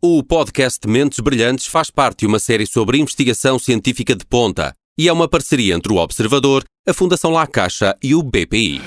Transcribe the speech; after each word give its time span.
O 0.00 0.22
podcast 0.22 0.86
Mentes 0.86 1.18
Brilhantes 1.18 1.66
faz 1.66 1.90
parte 1.90 2.20
de 2.20 2.26
uma 2.28 2.38
série 2.38 2.68
sobre 2.68 2.98
investigação 2.98 3.58
científica 3.58 4.14
de 4.14 4.24
ponta 4.24 4.72
e 4.96 5.08
é 5.08 5.12
uma 5.12 5.26
parceria 5.26 5.74
entre 5.74 5.92
o 5.92 5.96
Observador, 5.96 6.62
a 6.86 6.94
Fundação 6.94 7.32
La 7.32 7.48
Caixa 7.48 7.96
e 8.00 8.14
o 8.14 8.22
BPI. 8.22 8.80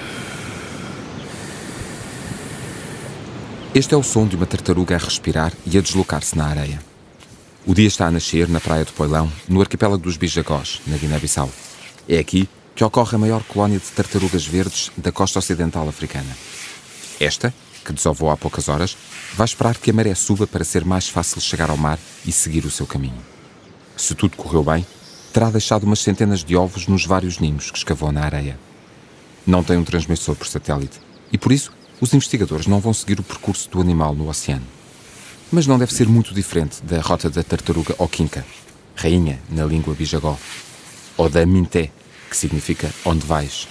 Este 3.76 3.94
é 3.94 3.97
o 3.97 4.04
som 4.04 4.26
de 4.26 4.38
uma 4.38 4.46
tartaruga 4.46 4.96
a 4.96 5.00
respirar 5.00 5.52
e 5.66 5.78
a 5.78 5.82
deslocar-se 5.82 6.38
na 6.38 6.46
areia. 6.46 6.82
O 7.68 7.74
dia 7.74 7.90
está 7.90 8.08
a 8.08 8.12
nascer 8.12 8.48
na 8.48 8.62
praia 8.62 8.86
do 8.86 8.94
Poilão, 8.94 9.30
no 9.50 9.60
arquipélago 9.60 10.04
dos 10.04 10.16
Bijagós, 10.16 10.80
na 10.88 10.96
Guiné-Bissau. 10.96 11.52
É 12.08 12.20
aqui 12.20 12.48
que 12.74 12.86
ocorre 12.86 13.18
a 13.18 13.20
maior 13.20 13.44
colónia 13.44 13.80
de 13.80 13.92
tartarugas 13.92 14.46
verdes 14.46 14.90
da 14.96 15.12
costa 15.12 15.40
ocidental 15.40 15.90
africana. 15.90 16.38
Esta 17.20 17.54
que 17.84 17.94
desovou 17.94 18.30
há 18.30 18.38
poucas 18.38 18.70
horas, 18.70 18.95
vai 19.36 19.45
esperar 19.45 19.77
que 19.77 19.90
a 19.91 19.94
maré 19.94 20.14
suba 20.16 20.45
para 20.45 20.64
ser 20.64 20.86
mais 20.86 21.09
fácil 21.09 21.41
chegar 21.41 21.70
ao 21.70 21.77
mar 21.77 22.00
e 22.26 22.32
seguir 22.32 22.66
o 22.66 22.72
seu 22.72 22.86
caminho. 22.86 23.22
Se 23.98 24.16
tudo 24.16 24.38
correu 24.38 24.64
bem, 24.64 24.86
terá 25.32 25.50
deixado 25.50 25.84
umas 25.84 26.00
centenas 26.00 26.44
de 26.44 26.55
ovos 26.55 26.88
nos 26.88 27.05
vários 27.05 27.40
ninhos 27.40 27.72
que 27.72 27.78
escavou 27.78 28.12
na 28.12 28.24
areia. 28.24 28.60
Não 29.46 29.64
tem 29.64 29.78
um 29.78 29.84
transmissor 29.84 30.36
por 30.36 30.48
satélite 30.48 31.00
e, 31.32 31.38
por 31.38 31.52
isso, 31.52 31.72
os 32.00 32.14
investigadores 32.14 32.68
não 32.68 32.80
vão 32.80 32.94
seguir 32.94 33.20
o 33.20 33.24
percurso 33.24 33.70
do 33.70 33.80
animal 33.80 34.16
no 34.16 34.27
oceano. 34.27 34.66
Mas 35.52 35.68
não 35.68 35.77
deve 35.77 35.94
ser 35.94 36.08
muito 36.08 36.34
diferente 36.34 36.82
da 36.84 37.00
rota 37.02 37.30
da 37.30 37.44
tartaruga 37.44 37.96
Oquinca, 37.98 38.46
rainha 38.96 39.40
na 39.50 39.66
língua 39.66 39.94
bijagó, 39.94 40.38
ou 41.18 41.30
da 41.30 41.46
Minté, 41.46 41.91
que 42.30 42.38
significa 42.38 42.90
onde 43.05 43.26
vais, 43.26 43.68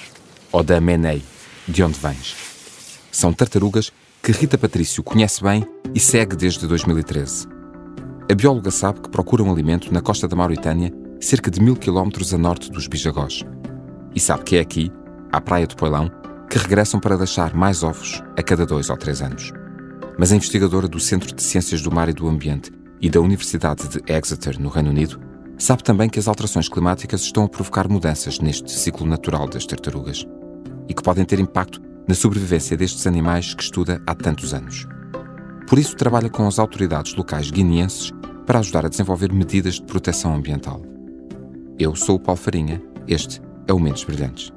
ou 0.52 0.62
da 0.62 0.80
Menei, 0.80 1.22
de 1.66 1.82
onde 1.82 1.98
vens. 1.98 2.36
São 3.10 3.32
tartarugas 3.32 3.92
que 4.22 4.32
Rita 4.32 4.58
Patrício 4.58 5.02
conhece 5.02 5.42
bem 5.42 5.64
e 5.94 5.98
segue 5.98 6.36
desde 6.36 6.66
2013. 6.66 7.48
A 8.30 8.34
bióloga 8.34 8.70
sabe 8.70 9.00
que 9.00 9.08
procuram 9.08 9.50
alimento 9.50 9.92
na 9.92 10.02
costa 10.02 10.28
da 10.28 10.36
Mauritânia, 10.36 10.92
cerca 11.20 11.50
de 11.50 11.60
mil 11.60 11.74
quilómetros 11.74 12.32
a 12.34 12.38
norte 12.38 12.70
dos 12.70 12.86
Bijagós. 12.86 13.44
E 14.14 14.20
sabe 14.20 14.44
que 14.44 14.56
é 14.56 14.60
aqui, 14.60 14.92
à 15.32 15.40
praia 15.40 15.66
do 15.66 15.74
Poilão, 15.74 16.10
que 16.50 16.58
regressam 16.58 17.00
para 17.00 17.16
deixar 17.16 17.54
mais 17.54 17.82
ovos 17.82 18.22
a 18.36 18.42
cada 18.42 18.66
dois 18.66 18.90
ou 18.90 18.96
três 18.96 19.22
anos. 19.22 19.52
Mas 20.18 20.32
a 20.32 20.36
investigadora 20.36 20.86
do 20.86 21.00
Centro 21.00 21.34
de 21.34 21.42
Ciências 21.42 21.80
do 21.80 21.90
Mar 21.90 22.08
e 22.08 22.12
do 22.12 22.28
Ambiente 22.28 22.70
e 23.00 23.08
da 23.08 23.20
Universidade 23.20 23.88
de 23.88 24.02
Exeter, 24.06 24.60
no 24.60 24.68
Reino 24.68 24.90
Unido, 24.90 25.18
sabe 25.56 25.82
também 25.82 26.10
que 26.10 26.18
as 26.18 26.28
alterações 26.28 26.68
climáticas 26.68 27.22
estão 27.22 27.44
a 27.44 27.48
provocar 27.48 27.88
mudanças 27.88 28.38
neste 28.38 28.70
ciclo 28.70 29.06
natural 29.06 29.48
das 29.48 29.64
tartarugas 29.64 30.26
e 30.88 30.94
que 30.94 31.02
podem 31.02 31.24
ter 31.24 31.40
impacto 31.40 31.80
na 32.08 32.14
sobrevivência 32.14 32.76
destes 32.76 33.06
animais 33.06 33.54
que 33.54 33.62
estuda 33.62 34.02
há 34.06 34.14
tantos 34.14 34.52
anos. 34.54 34.86
Por 35.68 35.78
isso, 35.78 35.96
trabalha 35.96 36.28
com 36.28 36.46
as 36.46 36.58
autoridades 36.58 37.14
locais 37.14 37.50
guineenses 37.50 38.10
para 38.46 38.58
ajudar 38.58 38.86
a 38.86 38.88
desenvolver 38.88 39.32
medidas 39.32 39.74
de 39.74 39.82
proteção 39.82 40.34
ambiental. 40.34 40.82
Eu 41.78 41.94
sou 41.94 42.16
o 42.16 42.20
Paulo 42.20 42.40
Farinha, 42.40 42.82
este 43.06 43.40
é 43.68 43.72
o 43.72 43.78
Mentes 43.78 44.04
Brilhantes. 44.04 44.52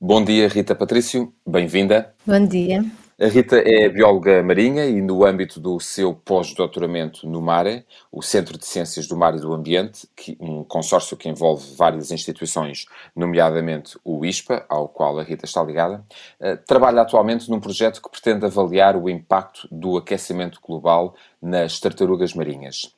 Bom 0.00 0.22
dia, 0.22 0.46
Rita 0.48 0.74
Patrício, 0.74 1.32
bem-vinda. 1.46 2.14
Bom 2.26 2.46
dia. 2.46 2.84
A 3.18 3.28
Rita 3.28 3.56
é 3.56 3.88
bióloga 3.88 4.42
marinha 4.42 4.84
e, 4.84 5.00
no 5.00 5.24
âmbito 5.24 5.58
do 5.58 5.80
seu 5.80 6.12
pós-doutoramento 6.14 7.26
no 7.26 7.40
MARE, 7.40 7.86
o 8.12 8.20
Centro 8.20 8.58
de 8.58 8.66
Ciências 8.66 9.08
do 9.08 9.16
Mar 9.16 9.34
e 9.34 9.40
do 9.40 9.54
Ambiente, 9.54 10.06
que, 10.14 10.36
um 10.38 10.62
consórcio 10.62 11.16
que 11.16 11.26
envolve 11.26 11.74
várias 11.76 12.10
instituições, 12.10 12.84
nomeadamente 13.16 13.98
o 14.04 14.22
ISPA, 14.22 14.66
ao 14.68 14.86
qual 14.86 15.18
a 15.18 15.22
Rita 15.22 15.46
está 15.46 15.62
ligada, 15.64 16.04
uh, 16.38 16.58
trabalha 16.66 17.00
atualmente 17.00 17.48
num 17.48 17.58
projeto 17.58 18.02
que 18.02 18.10
pretende 18.10 18.44
avaliar 18.44 18.96
o 18.98 19.08
impacto 19.08 19.66
do 19.72 19.96
aquecimento 19.96 20.60
global 20.60 21.14
nas 21.40 21.80
tartarugas 21.80 22.34
marinhas. 22.34 22.94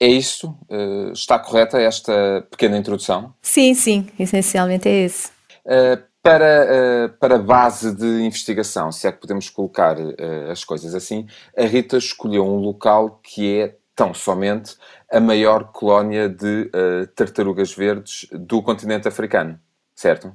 É 0.00 0.06
isso? 0.06 0.56
Uh, 0.70 1.12
está 1.12 1.38
correta 1.38 1.78
esta 1.78 2.46
pequena 2.50 2.78
introdução? 2.78 3.34
Sim, 3.42 3.74
sim, 3.74 4.08
essencialmente 4.18 4.88
é 4.88 5.04
esse. 5.04 5.28
Uh, 5.66 6.09
para, 6.22 6.66
uh, 6.66 7.18
para 7.18 7.38
base 7.38 7.94
de 7.94 8.06
investigação, 8.22 8.92
se 8.92 9.06
é 9.06 9.12
que 9.12 9.20
podemos 9.20 9.48
colocar 9.48 9.98
uh, 9.98 10.50
as 10.50 10.64
coisas 10.64 10.94
assim, 10.94 11.26
a 11.56 11.62
Rita 11.62 11.96
escolheu 11.96 12.44
um 12.44 12.56
local 12.56 13.20
que 13.22 13.60
é 13.60 13.76
tão 13.94 14.12
somente 14.14 14.76
a 15.10 15.20
maior 15.20 15.72
colónia 15.72 16.28
de 16.28 16.70
uh, 16.74 17.06
tartarugas 17.14 17.74
verdes 17.74 18.26
do 18.32 18.62
continente 18.62 19.08
africano, 19.08 19.58
certo? 19.94 20.34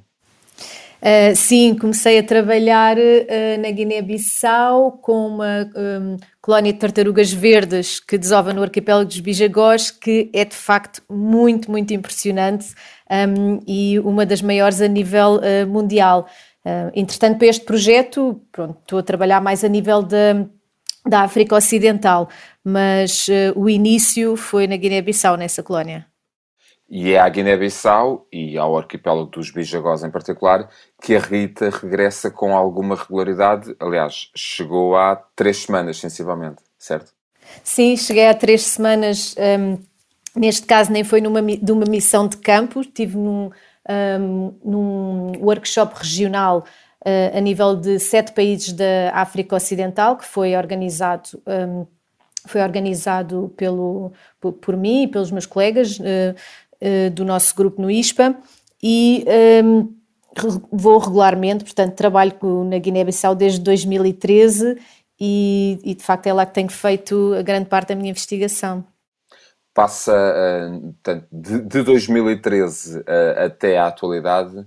Sim, 1.34 1.74
comecei 1.74 2.18
a 2.18 2.22
trabalhar 2.22 2.96
na 3.60 3.70
Guiné-Bissau 3.70 4.92
com 5.02 5.26
uma 5.26 5.70
um, 5.76 6.16
colónia 6.40 6.72
de 6.72 6.78
tartarugas 6.78 7.32
verdes 7.32 7.98
que 7.98 8.16
desova 8.16 8.52
no 8.52 8.62
arquipélago 8.62 9.06
dos 9.06 9.18
Bijagós, 9.20 9.90
que 9.90 10.30
é 10.32 10.44
de 10.44 10.54
facto 10.54 11.02
muito, 11.10 11.70
muito 11.70 11.92
impressionante 11.92 12.74
um, 13.10 13.60
e 13.66 13.98
uma 14.00 14.24
das 14.24 14.40
maiores 14.42 14.80
a 14.80 14.88
nível 14.88 15.40
uh, 15.40 15.66
mundial. 15.66 16.28
Uh, 16.64 16.90
entretanto, 16.94 17.38
para 17.38 17.48
este 17.48 17.64
projeto, 17.64 18.40
pronto, 18.50 18.78
estou 18.80 18.98
a 18.98 19.02
trabalhar 19.02 19.40
mais 19.40 19.64
a 19.64 19.68
nível 19.68 20.02
da, 20.02 20.46
da 21.06 21.20
África 21.22 21.54
Ocidental, 21.56 22.28
mas 22.64 23.28
uh, 23.28 23.58
o 23.58 23.68
início 23.68 24.36
foi 24.36 24.66
na 24.66 24.76
Guiné-Bissau, 24.76 25.36
nessa 25.36 25.62
colónia. 25.62 26.06
E 26.88 27.12
é 27.12 27.18
à 27.18 27.28
Guiné-Bissau 27.28 28.26
e 28.32 28.56
ao 28.56 28.76
arquipélago 28.76 29.26
dos 29.30 29.50
Bijagós 29.50 30.04
em 30.04 30.10
particular 30.10 30.68
que 31.02 31.16
a 31.16 31.20
Rita 31.20 31.68
regressa 31.68 32.30
com 32.30 32.56
alguma 32.56 32.94
regularidade. 32.94 33.74
Aliás, 33.80 34.30
chegou 34.36 34.96
há 34.96 35.16
três 35.34 35.58
semanas, 35.58 35.98
sensivelmente, 35.98 36.62
certo? 36.78 37.12
Sim, 37.64 37.96
cheguei 37.96 38.28
há 38.28 38.34
três 38.34 38.62
semanas. 38.62 39.34
Um, 39.38 39.78
Neste 40.36 40.66
caso, 40.66 40.92
nem 40.92 41.02
foi 41.02 41.22
numa, 41.22 41.40
uma 41.40 41.84
missão 41.88 42.28
de 42.28 42.36
campo, 42.36 42.82
estive 42.82 43.16
num, 43.16 43.50
um, 44.20 44.54
num 44.62 45.32
workshop 45.40 45.94
regional 45.96 46.58
uh, 47.00 47.36
a 47.36 47.40
nível 47.40 47.74
de 47.74 47.98
sete 47.98 48.32
países 48.32 48.74
da 48.74 49.12
África 49.14 49.56
Ocidental, 49.56 50.14
que 50.18 50.26
foi 50.26 50.54
organizado, 50.54 51.42
um, 51.46 51.86
foi 52.46 52.60
organizado 52.60 53.50
pelo, 53.56 54.12
por, 54.38 54.52
por, 54.52 54.76
mim 54.76 55.04
e 55.04 55.08
pelos 55.08 55.30
meus 55.30 55.46
colegas 55.46 55.98
uh, 55.98 56.36
uh, 56.80 57.10
do 57.10 57.24
nosso 57.24 57.54
grupo 57.54 57.80
no 57.80 57.90
ISPA. 57.90 58.36
E 58.82 59.24
um, 59.64 59.94
vou 60.70 60.98
regularmente, 60.98 61.64
portanto, 61.64 61.94
trabalho 61.94 62.34
na 62.64 62.78
Guiné-Bissau 62.78 63.34
desde 63.34 63.60
2013 63.60 64.78
e, 65.18 65.78
e, 65.82 65.94
de 65.94 66.02
facto, 66.02 66.26
é 66.26 66.32
lá 66.32 66.44
que 66.44 66.52
tenho 66.52 66.68
feito 66.68 67.34
a 67.34 67.42
grande 67.42 67.68
parte 67.68 67.88
da 67.88 67.94
minha 67.94 68.10
investigação 68.10 68.84
passa 69.76 70.10
uh, 70.14 70.94
de, 71.30 71.60
de 71.60 71.82
2013 71.82 73.00
uh, 73.00 73.04
eh, 73.06 73.44
até 73.44 73.76
à 73.76 73.88
atualidade, 73.88 74.66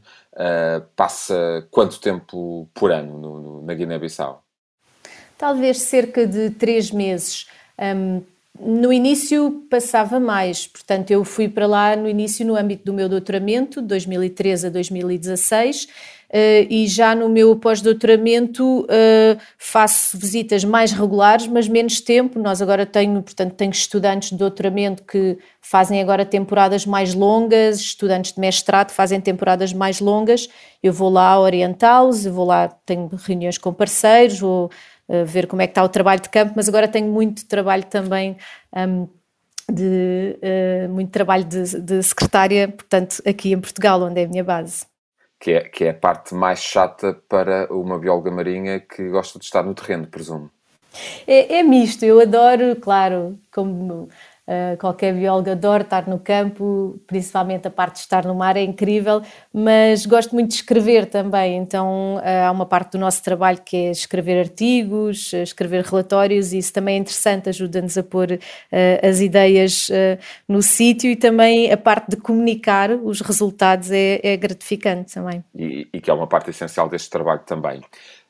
passa 0.96 1.68
quanto 1.72 2.00
tempo 2.00 2.70
por 2.76 2.92
ano 2.92 3.20
no, 3.20 3.42
no, 3.42 3.66
na 3.66 3.74
Guiné-Bissau? 3.74 4.44
Talvez 5.36 5.82
cerca 5.82 6.28
de 6.28 6.52
três 6.52 6.92
meses. 6.92 7.48
Um, 7.80 8.22
no 8.60 8.92
início 8.92 9.66
passava 9.70 10.20
mais, 10.20 10.68
portanto, 10.68 11.12
eu 11.12 11.24
fui 11.24 11.48
para 11.48 11.66
lá 11.66 11.96
no 11.96 12.08
início 12.10 12.46
no 12.46 12.56
âmbito 12.56 12.86
do 12.86 12.94
meu 12.94 13.08
doutoramento, 13.08 13.82
2013 13.82 14.68
a 14.68 14.70
2016 14.70 15.88
Uh, 16.30 16.62
e 16.70 16.86
já 16.86 17.16
no 17.16 17.28
meu 17.28 17.56
pós-doutoramento 17.56 18.82
uh, 18.82 19.40
faço 19.58 20.16
visitas 20.16 20.64
mais 20.64 20.92
regulares, 20.92 21.48
mas 21.48 21.68
menos 21.68 22.00
tempo. 22.02 22.38
Nós 22.38 22.62
agora 22.62 22.86
tenho, 22.86 23.20
portanto, 23.24 23.56
tenho 23.56 23.72
estudantes 23.72 24.30
de 24.30 24.38
doutoramento 24.38 25.02
que 25.02 25.40
fazem 25.60 26.00
agora 26.00 26.24
temporadas 26.24 26.86
mais 26.86 27.16
longas, 27.16 27.80
estudantes 27.80 28.34
de 28.34 28.40
mestrado 28.40 28.92
fazem 28.92 29.20
temporadas 29.20 29.74
mais 29.74 30.00
longas. 30.00 30.48
Eu 30.84 30.94
vou 30.94 31.10
lá 31.10 31.40
orientá-los, 31.40 32.28
eu 32.28 32.34
vou 32.34 32.46
lá, 32.46 32.68
tenho 32.86 33.10
reuniões 33.26 33.58
com 33.58 33.74
parceiros, 33.74 34.40
vou 34.40 34.70
ver 35.26 35.48
como 35.48 35.62
é 35.62 35.68
que 35.68 35.72
está 35.72 35.84
o 35.84 35.90
trabalho 35.90 36.22
de 36.22 36.30
campo, 36.30 36.54
mas 36.56 36.68
agora 36.70 36.88
tenho 36.88 37.12
muito 37.12 37.46
trabalho 37.46 37.86
também. 37.86 38.38
Um, 38.76 39.08
de 39.72 40.36
muito 40.90 41.12
trabalho 41.12 41.44
de, 41.44 41.80
de 41.80 42.02
secretária, 42.02 42.70
portanto, 42.70 43.22
aqui 43.24 43.52
em 43.52 43.60
Portugal, 43.60 44.02
onde 44.02 44.20
é 44.20 44.26
a 44.26 44.28
minha 44.28 44.44
base 44.44 44.88
que 45.40 45.52
é, 45.52 45.62
que 45.62 45.86
é 45.86 45.90
a 45.92 45.94
parte 45.94 46.36
mais 46.36 46.62
chata 46.62 47.14
para 47.30 47.74
uma 47.74 47.98
bióloga 47.98 48.30
marinha 48.30 48.80
que 48.80 49.08
gosta 49.10 49.40
de 49.40 49.46
estar 49.46 49.64
no 49.64 49.74
terreno, 49.74 50.06
presumo. 50.06 50.52
É, 51.26 51.60
é 51.60 51.64
misto, 51.64 52.04
eu 52.04 52.20
adoro, 52.20 52.76
claro, 52.76 53.40
como 53.52 54.10
Uh, 54.50 54.76
qualquer 54.78 55.14
biólogo 55.14 55.52
adora 55.52 55.84
estar 55.84 56.08
no 56.08 56.18
campo, 56.18 57.00
principalmente 57.06 57.68
a 57.68 57.70
parte 57.70 57.98
de 57.98 58.00
estar 58.00 58.26
no 58.26 58.34
mar 58.34 58.58
é 58.58 58.64
incrível, 58.64 59.22
mas 59.54 60.08
gosto 60.08 60.34
muito 60.34 60.48
de 60.48 60.56
escrever 60.56 61.06
também. 61.06 61.56
Então 61.58 62.16
uh, 62.16 62.48
há 62.48 62.50
uma 62.50 62.66
parte 62.66 62.94
do 62.94 62.98
nosso 62.98 63.22
trabalho 63.24 63.62
que 63.64 63.78
é 63.78 63.92
escrever 63.92 64.40
artigos, 64.40 65.34
escrever 65.34 65.84
relatórios, 65.84 66.52
e 66.52 66.58
isso 66.58 66.74
também 66.74 66.96
é 66.96 66.98
interessante, 66.98 67.48
ajuda-nos 67.48 67.96
a 67.96 68.02
pôr 68.02 68.32
uh, 68.32 69.08
as 69.08 69.22
ideias 69.22 69.88
no 70.48 70.64
sítio 70.64 71.12
e 71.12 71.16
também 71.16 71.72
a 71.72 71.78
parte 71.78 72.10
de 72.10 72.18
comunicar 72.18 72.90
os 72.90 73.22
resultados 73.22 73.92
é, 73.92 74.20
é 74.24 74.36
gratificante 74.36 75.14
também. 75.14 75.44
E, 75.56 75.88
e 75.94 76.02
que 76.02 76.10
é 76.10 76.14
uma 76.14 76.26
parte 76.26 76.50
essencial 76.50 76.90
deste 76.90 77.12
trabalho 77.12 77.42
também. 77.46 77.82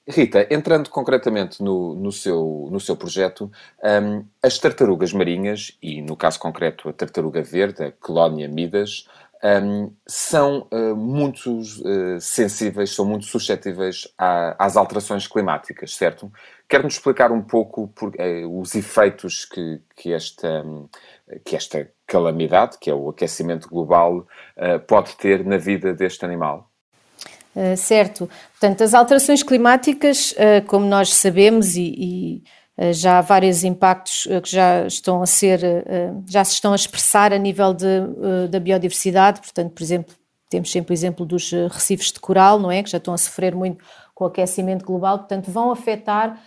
Rita, 0.10 0.48
entrando 0.50 0.90
concretamente 0.90 1.62
no, 1.62 1.94
no, 1.94 2.12
seu, 2.12 2.68
no 2.72 2.80
seu 2.80 2.98
projeto, 2.98 3.52
um, 3.84 4.26
as 4.42 4.58
tartarugas 4.58 5.14
marinhas, 5.14 5.78
e 5.82 6.02
no 6.02 6.18
caso 6.18 6.40
concreto 6.40 6.90
a 6.90 6.94
tartaruga 6.94 7.44
verde, 7.44 7.84
a 7.84 7.92
Colónia 7.92 8.48
Midas, 8.48 9.06
um, 9.44 9.94
são 10.08 10.68
uh, 10.72 10.96
muito 10.96 11.60
uh, 11.60 12.20
sensíveis, 12.20 12.94
são 12.94 13.06
muito 13.06 13.26
suscetíveis 13.26 14.08
às 14.18 14.76
alterações 14.76 15.28
climáticas, 15.28 15.96
certo? 15.96 16.32
Quer-nos 16.68 16.96
explicar 16.96 17.32
um 17.32 17.42
pouco 17.42 17.88
por, 17.90 18.10
uh, 18.10 18.60
os 18.60 18.74
efeitos 18.74 19.46
que, 19.46 19.80
que, 19.96 20.12
esta, 20.12 20.66
que 21.46 21.56
esta 21.56 21.90
calamidade, 22.08 22.80
que 22.80 22.90
é 22.90 22.94
o 22.94 23.10
aquecimento 23.10 23.70
global, 23.70 24.28
pode 24.88 25.16
ter 25.16 25.46
na 25.46 25.58
vida 25.58 25.94
deste 25.94 26.26
animal? 26.26 26.69
Uh, 27.56 27.76
certo. 27.76 28.30
Portanto, 28.52 28.84
as 28.84 28.94
alterações 28.94 29.42
climáticas, 29.42 30.32
uh, 30.34 30.66
como 30.68 30.86
nós 30.86 31.14
sabemos, 31.14 31.76
e, 31.76 31.94
e 31.98 32.44
uh, 32.78 32.94
já 32.94 33.18
há 33.18 33.22
vários 33.22 33.64
impactos 33.64 34.28
que 34.44 34.50
já 34.50 34.86
estão 34.86 35.22
a 35.22 35.26
ser, 35.26 35.60
já 36.28 36.44
se 36.44 36.54
estão 36.54 36.74
a 36.74 36.76
expressar 36.76 37.34
a 37.34 37.38
nível 37.38 37.74
de, 37.74 38.48
da 38.50 38.60
biodiversidade. 38.60 39.42
Portanto, 39.42 39.74
por 39.74 39.84
exemplo, 39.84 40.16
temos 40.50 40.72
sempre 40.72 40.94
o 40.94 40.96
exemplo 40.96 41.26
dos 41.26 41.52
recifes 41.72 42.12
de 42.12 42.20
coral, 42.20 42.60
não 42.60 42.72
é? 42.72 42.82
Que 42.82 42.90
já 42.90 42.98
estão 42.98 43.14
a 43.14 43.18
sofrer 43.18 43.56
muito 43.56 43.84
com 44.16 44.24
o 44.24 44.28
aquecimento 44.28 44.86
global, 44.86 45.20
portanto, 45.20 45.52
vão 45.52 45.72
afetar 45.72 46.42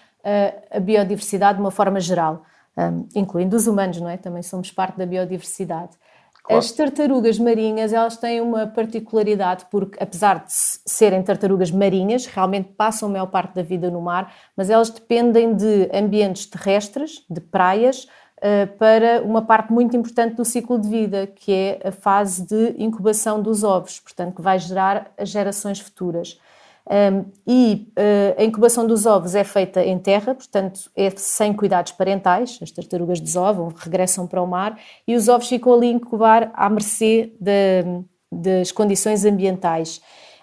a 0.71 0.81
biodiversidade 0.81 1.59
de 1.59 1.65
uma 1.65 1.71
forma 1.71 2.01
geral, 2.01 2.43
um, 2.77 3.07
incluindo 3.15 3.57
os 3.57 3.67
humanos, 3.67 4.01
não 4.01 4.09
é? 4.09 4.17
Também 4.17 4.43
somos 4.43 4.71
parte 4.71 4.97
da 4.97 5.07
biodiversidade. 5.07 5.93
Claro. 6.43 6.59
As 6.59 6.73
tartarugas 6.73 7.39
marinhas, 7.39 7.93
elas 7.93 8.17
têm 8.17 8.41
uma 8.41 8.67
particularidade 8.67 9.67
porque, 9.71 10.03
apesar 10.03 10.45
de 10.45 10.53
serem 10.53 11.23
tartarugas 11.23 11.71
marinhas, 11.71 12.27
realmente 12.27 12.71
passam 12.71 13.09
a 13.09 13.13
maior 13.13 13.27
parte 13.27 13.55
da 13.55 13.63
vida 13.63 13.91
no 13.91 14.01
mar, 14.01 14.35
mas 14.57 14.69
elas 14.69 14.91
dependem 14.91 15.55
de 15.55 15.89
ambientes 15.95 16.47
terrestres, 16.47 17.25
de 17.31 17.41
praias, 17.41 18.09
eh, 18.41 18.67
para 18.67 19.23
uma 19.23 19.43
parte 19.43 19.73
muito 19.73 19.97
importante 19.97 20.35
do 20.35 20.45
ciclo 20.45 20.77
de 20.81 20.89
vida, 20.89 21.29
que 21.29 21.53
é 21.53 21.81
a 21.89 21.93
fase 21.93 22.45
de 22.45 22.75
incubação 22.77 23.41
dos 23.41 23.63
ovos, 23.63 24.01
portanto, 24.01 24.35
que 24.35 24.43
vai 24.43 24.59
gerar 24.59 25.13
as 25.17 25.29
gerações 25.29 25.79
futuras. 25.79 26.41
Um, 26.85 27.25
e 27.47 27.93
uh, 27.97 28.41
a 28.41 28.45
incubação 28.45 28.87
dos 28.87 29.07
ovos 29.07 29.35
é 29.35 29.45
feita 29.45 29.85
em 29.85 29.99
terra, 29.99 30.35
portanto 30.35 30.91
é 30.97 31.11
sem 31.11 31.53
cuidados 31.53 31.93
parentais, 31.93 32.59
as 32.61 32.73
tartarugas 32.73 33.21
desovam, 33.21 33.73
regressam 33.77 34.27
para 34.27 34.43
o 34.43 34.47
mar 34.47 34.79
e 35.07 35.15
os 35.15 35.29
ovos 35.29 35.49
ficam 35.49 35.75
ali 35.75 35.89
a 35.89 35.93
incubar 35.93 36.51
à 36.55 36.69
mercê 36.69 37.33
de, 37.41 37.85
das 38.33 38.73
condições 38.73 39.25
ambientais. 39.25 40.01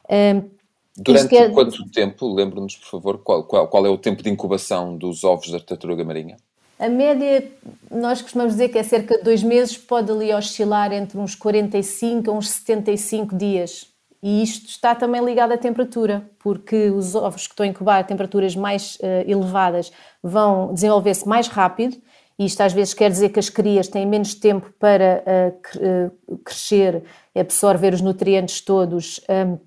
Um, 0.09 0.59
Durante 0.97 1.36
é... 1.38 1.50
quanto 1.50 1.89
tempo, 1.91 2.33
lembre-nos 2.33 2.75
por 2.75 2.89
favor, 2.89 3.18
qual, 3.19 3.44
qual, 3.44 3.68
qual, 3.68 3.86
é 3.86 3.89
o 3.89 3.97
tempo 3.97 4.21
de 4.21 4.30
incubação 4.30 4.97
dos 4.97 5.24
ovos 5.24 5.50
da 5.50 5.59
tartaruga 5.59 6.03
marinha? 6.03 6.38
A 6.77 6.88
média, 6.88 7.51
nós 7.91 8.21
costumamos 8.21 8.53
dizer 8.53 8.69
que 8.69 8.77
é 8.77 8.83
cerca 8.83 9.18
de 9.18 9.24
dois 9.24 9.44
meses, 9.44 9.77
pode 9.77 10.12
ali 10.12 10.33
oscilar 10.33 10.94
entre 10.94 11.18
uns 11.18 11.36
45 11.36 12.31
a 12.31 12.33
uns 12.33 12.50
75 12.50 13.36
dias. 13.36 13.88
E 14.21 14.44
isto 14.44 14.68
está 14.68 14.94
também 14.94 15.24
ligado 15.24 15.54
à 15.54 15.57
temperatura, 15.57 16.30
porque 16.39 16.89
os 16.89 17.16
ovos 17.16 17.48
que 17.48 17.54
estão 17.54 17.66
a 17.66 17.69
incubar 17.69 18.01
a 18.01 18.04
temperaturas 18.04 18.54
mais 18.54 18.95
uh, 18.95 19.24
elevadas 19.25 19.94
vão 20.21 20.74
desenvolver-se 20.74 21.25
mais 21.25 21.48
rápido, 21.48 21.95
e 22.38 22.45
isto 22.45 22.60
às 22.62 22.74
vezes 22.74 22.94
quer 22.94 23.10
dizer 23.10 23.30
que 23.30 23.39
as 23.39 23.50
crias 23.50 23.88
têm 23.88 24.06
menos 24.06 24.33
tempo 24.33 24.74
para 24.77 25.24
uh, 25.25 26.38
crescer, 26.44 27.04
absorver 27.33 27.94
os 27.94 28.01
nutrientes 28.01 28.60
todos, 28.60 29.21
um, 29.30 29.57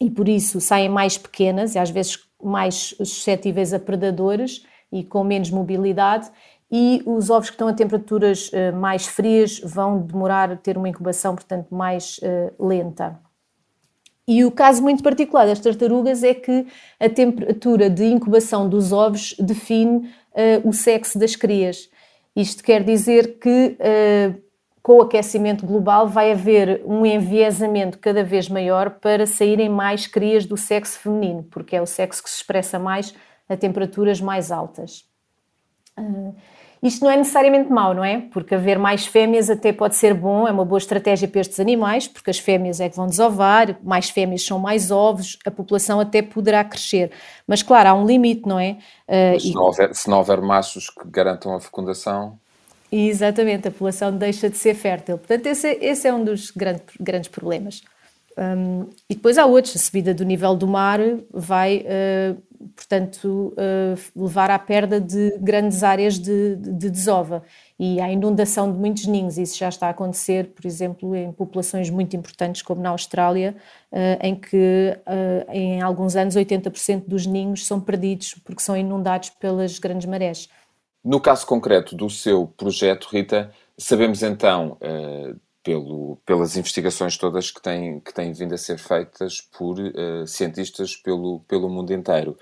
e 0.00 0.10
por 0.10 0.28
isso 0.28 0.62
saem 0.62 0.88
mais 0.88 1.18
pequenas, 1.18 1.74
e 1.74 1.78
às 1.78 1.90
vezes 1.90 2.18
mais 2.42 2.94
suscetíveis 2.98 3.74
a 3.74 3.78
predadores 3.78 4.64
e 4.90 5.04
com 5.04 5.22
menos 5.22 5.50
mobilidade, 5.50 6.30
e 6.72 7.02
os 7.04 7.28
ovos 7.28 7.50
que 7.50 7.54
estão 7.54 7.68
a 7.68 7.74
temperaturas 7.74 8.50
mais 8.78 9.06
frias 9.06 9.60
vão 9.60 10.00
demorar 10.00 10.52
a 10.52 10.56
ter 10.56 10.78
uma 10.78 10.88
incubação, 10.88 11.34
portanto, 11.34 11.66
mais 11.74 12.18
lenta. 12.58 13.18
E 14.30 14.44
o 14.44 14.50
caso 14.52 14.80
muito 14.80 15.02
particular 15.02 15.44
das 15.44 15.58
tartarugas 15.58 16.22
é 16.22 16.32
que 16.32 16.64
a 17.00 17.08
temperatura 17.08 17.90
de 17.90 18.04
incubação 18.04 18.68
dos 18.68 18.92
ovos 18.92 19.34
define 19.40 20.06
uh, 20.06 20.68
o 20.68 20.72
sexo 20.72 21.18
das 21.18 21.34
crias. 21.34 21.90
Isto 22.36 22.62
quer 22.62 22.84
dizer 22.84 23.40
que 23.40 23.76
uh, 23.80 24.40
com 24.80 24.98
o 24.98 25.02
aquecimento 25.02 25.66
global 25.66 26.06
vai 26.06 26.30
haver 26.30 26.80
um 26.86 27.04
enviesamento 27.04 27.98
cada 27.98 28.22
vez 28.22 28.48
maior 28.48 28.90
para 29.00 29.26
saírem 29.26 29.68
mais 29.68 30.06
crias 30.06 30.46
do 30.46 30.56
sexo 30.56 31.00
feminino, 31.00 31.42
porque 31.50 31.74
é 31.74 31.82
o 31.82 31.86
sexo 31.86 32.22
que 32.22 32.30
se 32.30 32.36
expressa 32.36 32.78
mais 32.78 33.12
a 33.48 33.56
temperaturas 33.56 34.20
mais 34.20 34.52
altas. 34.52 35.04
Uh, 35.98 36.32
isto 36.82 37.04
não 37.04 37.10
é 37.10 37.16
necessariamente 37.16 37.70
mau, 37.70 37.92
não 37.92 38.04
é? 38.04 38.22
Porque 38.32 38.54
haver 38.54 38.78
mais 38.78 39.06
fêmeas 39.06 39.50
até 39.50 39.72
pode 39.72 39.96
ser 39.96 40.14
bom, 40.14 40.48
é 40.48 40.50
uma 40.50 40.64
boa 40.64 40.78
estratégia 40.78 41.28
para 41.28 41.42
estes 41.42 41.60
animais, 41.60 42.08
porque 42.08 42.30
as 42.30 42.38
fêmeas 42.38 42.80
é 42.80 42.88
que 42.88 42.96
vão 42.96 43.06
desovar, 43.06 43.78
mais 43.82 44.08
fêmeas 44.08 44.44
são 44.44 44.58
mais 44.58 44.90
ovos, 44.90 45.38
a 45.44 45.50
população 45.50 46.00
até 46.00 46.22
poderá 46.22 46.64
crescer. 46.64 47.12
Mas 47.46 47.62
claro, 47.62 47.90
há 47.90 47.94
um 47.94 48.06
limite, 48.06 48.48
não 48.48 48.58
é? 48.58 48.78
Uh, 49.06 49.40
se, 49.40 49.50
e... 49.50 49.54
não 49.54 49.62
houver, 49.62 49.94
se 49.94 50.08
não 50.08 50.18
houver 50.18 50.40
machos 50.40 50.88
que 50.88 51.06
garantam 51.06 51.54
a 51.54 51.60
fecundação. 51.60 52.38
Exatamente, 52.90 53.68
a 53.68 53.70
população 53.70 54.16
deixa 54.16 54.48
de 54.48 54.56
ser 54.56 54.74
fértil. 54.74 55.18
Portanto, 55.18 55.46
esse, 55.46 55.68
é, 55.68 55.84
esse 55.84 56.08
é 56.08 56.14
um 56.14 56.24
dos 56.24 56.50
grandes, 56.50 56.84
grandes 56.98 57.28
problemas. 57.28 57.82
Um, 58.40 58.88
e 59.08 59.14
depois 59.14 59.36
há 59.36 59.44
outros, 59.44 59.76
a 59.76 59.78
subida 59.78 60.14
do 60.14 60.24
nível 60.24 60.56
do 60.56 60.66
mar 60.66 60.98
vai, 61.30 61.84
uh, 61.84 62.42
portanto, 62.74 63.52
uh, 63.52 64.00
levar 64.16 64.50
à 64.50 64.58
perda 64.58 64.98
de 64.98 65.36
grandes 65.38 65.82
áreas 65.82 66.18
de, 66.18 66.56
de, 66.56 66.72
de, 66.72 66.90
desova 66.90 67.42
e 67.78 68.00
à 68.00 68.10
inundação 68.10 68.72
de 68.72 68.78
muitos 68.78 69.04
ninhos. 69.04 69.36
Isso 69.36 69.58
já 69.58 69.68
está 69.68 69.88
a 69.88 69.90
acontecer, 69.90 70.52
por 70.54 70.64
exemplo, 70.64 71.14
em 71.14 71.30
populações 71.32 71.90
muito 71.90 72.16
importantes, 72.16 72.62
como 72.62 72.80
na 72.80 72.88
Austrália, 72.88 73.54
uh, 73.92 73.96
em 74.22 74.34
que 74.34 74.96
em 75.52 75.82
alguns 75.82 76.16
anos 76.16 76.34
80% 76.34 77.04
dos 77.06 77.26
ninhos 77.26 77.66
são 77.66 77.78
perdidos 77.78 78.34
porque 78.42 78.62
são 78.62 78.74
inundados 78.74 79.28
pelas 79.28 79.78
grandes 79.78 80.06
marés. 80.06 80.48
No 81.04 81.20
caso 81.20 81.46
concreto 81.46 81.94
do 81.94 82.08
seu 82.08 82.46
projeto, 82.46 83.08
Rita, 83.10 83.50
sabemos 83.76 84.22
então 84.22 84.78
pelo, 85.70 86.16
pelas 86.26 86.56
investigações 86.56 87.16
todas 87.16 87.52
que 87.52 87.62
têm, 87.62 88.00
que 88.00 88.12
têm 88.12 88.32
vindo 88.32 88.52
a 88.52 88.58
ser 88.58 88.76
feitas 88.76 89.40
por 89.40 89.78
uh, 89.78 90.26
cientistas 90.26 90.96
pelo, 90.96 91.38
pelo 91.46 91.70
mundo 91.70 91.92
inteiro 91.92 92.36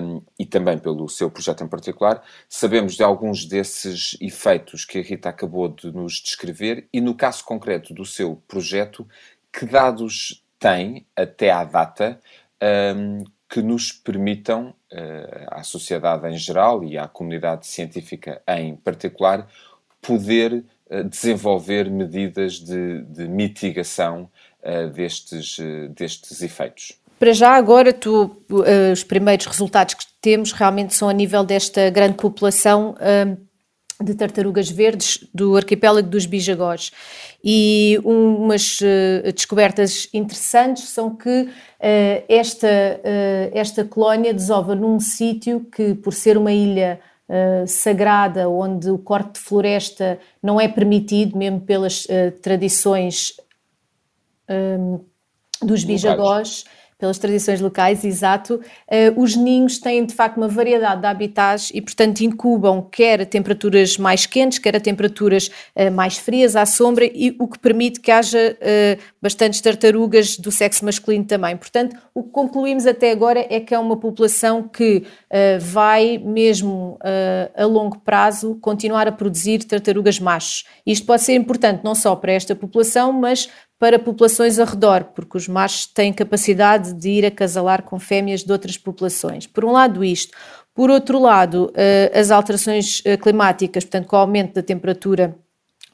um, 0.00 0.20
e 0.36 0.44
também 0.44 0.76
pelo 0.76 1.08
seu 1.08 1.30
projeto 1.30 1.62
em 1.62 1.68
particular. 1.68 2.20
Sabemos 2.48 2.96
de 2.96 3.04
alguns 3.04 3.44
desses 3.44 4.16
efeitos 4.20 4.84
que 4.84 4.98
a 4.98 5.02
Rita 5.02 5.28
acabou 5.28 5.68
de 5.68 5.92
nos 5.92 6.14
descrever 6.14 6.88
e, 6.92 7.00
no 7.00 7.14
caso 7.14 7.44
concreto 7.44 7.94
do 7.94 8.04
seu 8.04 8.42
projeto, 8.48 9.06
que 9.52 9.64
dados 9.64 10.44
tem 10.58 11.06
até 11.14 11.52
à 11.52 11.62
data 11.62 12.18
um, 12.96 13.22
que 13.48 13.62
nos 13.62 13.92
permitam, 13.92 14.74
uh, 14.92 15.46
à 15.52 15.62
sociedade 15.62 16.26
em 16.26 16.36
geral 16.36 16.82
e 16.82 16.98
à 16.98 17.06
comunidade 17.06 17.68
científica 17.68 18.42
em 18.48 18.74
particular, 18.74 19.46
poder 20.02 20.64
desenvolver 21.10 21.90
medidas 21.90 22.54
de, 22.54 23.02
de 23.02 23.28
mitigação 23.28 24.28
uh, 24.62 24.88
destes, 24.90 25.58
uh, 25.58 25.88
destes 25.90 26.42
efeitos? 26.42 26.94
Para 27.18 27.32
já, 27.32 27.50
agora, 27.50 27.92
tu, 27.92 28.24
uh, 28.50 28.92
os 28.92 29.04
primeiros 29.04 29.46
resultados 29.46 29.94
que 29.94 30.04
temos 30.20 30.52
realmente 30.52 30.94
são 30.94 31.08
a 31.08 31.12
nível 31.12 31.44
desta 31.44 31.90
grande 31.90 32.14
população 32.14 32.94
de 34.00 34.14
tartarugas 34.14 34.70
verdes 34.70 35.26
do 35.34 35.56
arquipélago 35.56 36.08
dos 36.08 36.24
Bijagós. 36.24 36.92
E 37.42 37.98
umas 38.04 38.78
descobertas 39.34 40.08
interessantes 40.14 40.90
são 40.90 41.16
que 41.16 41.48
esta, 42.28 42.68
esta 43.52 43.84
colónia 43.84 44.32
desova 44.32 44.76
num 44.76 45.00
sítio 45.00 45.66
que, 45.72 45.94
por 45.94 46.12
ser 46.12 46.36
uma 46.36 46.52
ilha 46.52 47.00
uh, 47.28 47.66
sagrada, 47.66 48.48
onde 48.48 48.90
o 48.90 48.98
corte 48.98 49.34
de 49.34 49.40
floresta 49.40 50.18
não 50.42 50.60
é 50.60 50.68
permitido, 50.68 51.36
mesmo 51.36 51.60
pelas 51.60 52.04
uh, 52.06 52.32
tradições 52.42 53.34
um, 54.48 55.00
dos 55.62 55.84
bijagós 55.84 56.64
pelas 56.98 57.16
tradições 57.16 57.60
locais, 57.60 58.04
exato, 58.04 58.54
uh, 58.56 59.20
os 59.20 59.36
ninhos 59.36 59.78
têm 59.78 60.04
de 60.04 60.12
facto 60.12 60.36
uma 60.36 60.48
variedade 60.48 61.00
de 61.00 61.06
habitats 61.06 61.70
e, 61.72 61.80
portanto, 61.80 62.20
incubam 62.22 62.82
quer 62.82 63.20
a 63.20 63.26
temperaturas 63.26 63.96
mais 63.96 64.26
quentes, 64.26 64.58
quer 64.58 64.74
a 64.74 64.80
temperaturas 64.80 65.48
uh, 65.76 65.92
mais 65.92 66.18
frias 66.18 66.56
à 66.56 66.66
sombra, 66.66 67.04
e 67.04 67.36
o 67.38 67.46
que 67.46 67.58
permite 67.60 68.00
que 68.00 68.10
haja 68.10 68.56
uh, 68.60 69.00
bastantes 69.22 69.60
tartarugas 69.60 70.36
do 70.36 70.50
sexo 70.50 70.84
masculino 70.84 71.24
também. 71.24 71.56
Portanto, 71.56 71.96
o 72.12 72.24
que 72.24 72.30
concluímos 72.30 72.84
até 72.84 73.12
agora 73.12 73.46
é 73.48 73.60
que 73.60 73.72
é 73.72 73.78
uma 73.78 73.96
população 73.96 74.62
que 74.62 75.04
vai, 75.60 76.18
mesmo 76.18 76.98
a 77.54 77.64
longo 77.64 77.98
prazo, 78.00 78.56
continuar 78.60 79.06
a 79.06 79.12
produzir 79.12 79.58
tartarugas 79.64 80.18
machos. 80.18 80.64
Isto 80.86 81.06
pode 81.06 81.22
ser 81.22 81.34
importante 81.34 81.82
não 81.84 81.94
só 81.94 82.16
para 82.16 82.32
esta 82.32 82.54
população, 82.54 83.12
mas 83.12 83.48
para 83.78 83.98
populações 83.98 84.58
ao 84.58 84.66
redor, 84.66 85.04
porque 85.14 85.36
os 85.36 85.46
machos 85.46 85.86
têm 85.86 86.12
capacidade 86.12 86.92
de 86.92 87.08
ir 87.10 87.26
acasalar 87.26 87.82
com 87.82 87.98
fêmeas 87.98 88.42
de 88.42 88.50
outras 88.50 88.76
populações. 88.76 89.46
Por 89.46 89.64
um 89.64 89.70
lado, 89.70 90.04
isto. 90.04 90.36
Por 90.74 90.90
outro 90.90 91.20
lado, 91.20 91.72
eh, 91.74 92.10
as 92.14 92.30
alterações 92.30 93.02
eh, 93.04 93.16
climáticas, 93.16 93.84
portanto, 93.84 94.06
com 94.06 94.16
o 94.16 94.18
aumento 94.18 94.54
da 94.54 94.62
temperatura 94.62 95.36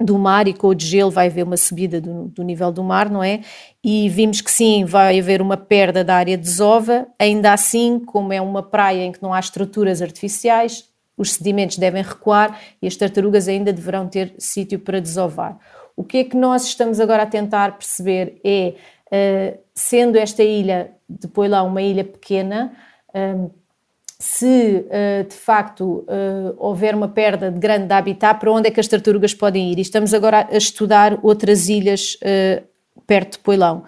do 0.01 0.19
mar 0.19 0.49
e 0.49 0.55
com 0.55 0.69
o 0.69 0.75
degelo 0.75 1.11
vai 1.11 1.29
haver 1.29 1.45
uma 1.45 1.57
subida 1.57 2.01
do, 2.01 2.29
do, 2.29 2.43
nível 2.43 2.73
do 2.73 2.83
mar, 2.83 3.09
não 3.09 3.23
é? 3.23 3.41
E 3.83 4.09
vimos 4.09 4.41
que 4.41 4.51
sim, 4.51 4.85
vai 4.85 5.19
haver 5.19 5.41
uma 5.41 5.57
perda 5.57 6.03
da 6.03 6.17
área 6.17 6.37
de 6.37 6.43
desova, 6.43 7.07
ainda 7.19 7.53
assim, 7.53 7.99
como 8.01 8.33
é 8.33 8.41
uma 8.41 8.63
praia 8.63 9.05
em 9.05 9.13
que 9.13 9.23
não 9.23 9.33
há 9.33 9.39
estruturas 9.39 10.03
artificiais, 10.03 10.89
os 11.17 11.33
sedimentos 11.33 11.79
devem 11.79 12.03
recuar 12.03 12.59
e 12.83 12.87
as 12.87 12.97
tartarugas 12.97 13.47
ainda 13.47 13.73
deverão 13.73 14.09
ter 14.09 14.35
sítio 14.39 14.81
para 14.81 15.01
desovar. 15.01 15.59
O 15.97 16.03
que 16.03 16.19
é 16.19 16.25
que 16.25 16.37
nós 16.37 16.65
estamos 16.65 16.99
agora 16.99 17.23
a 17.23 17.27
tentar 17.27 17.79
perceber 17.79 18.41
é, 18.45 18.75
uh, 19.07 19.59
sendo 19.75 20.17
esta 20.17 20.43
ilha, 20.43 20.91
depois 21.09 21.51
lá 21.51 21.63
uma 21.63 21.83
ilha 21.83 22.05
pequena, 22.05 22.73
um, 23.15 23.51
se 24.19 24.87
uh, 24.87 25.29
de 25.29 25.35
facto 25.35 26.05
uh, 26.09 26.55
houver 26.57 26.95
uma 26.95 27.09
perda 27.09 27.51
de 27.51 27.59
grande 27.59 27.93
habitat, 27.93 28.41
para 28.41 28.51
onde 28.51 28.69
é 28.69 28.71
que 28.71 28.81
as 28.81 28.89
tartarugas 28.89 29.35
podem 29.35 29.73
ir? 29.73 29.79
E 29.79 29.83
estamos 29.83 30.13
agora 30.13 30.49
a 30.51 30.57
estudar 30.57 31.19
outras 31.23 31.69
ilhas 31.69 32.17
perto 33.07 33.33
de 33.33 33.39
Poilão. 33.41 33.85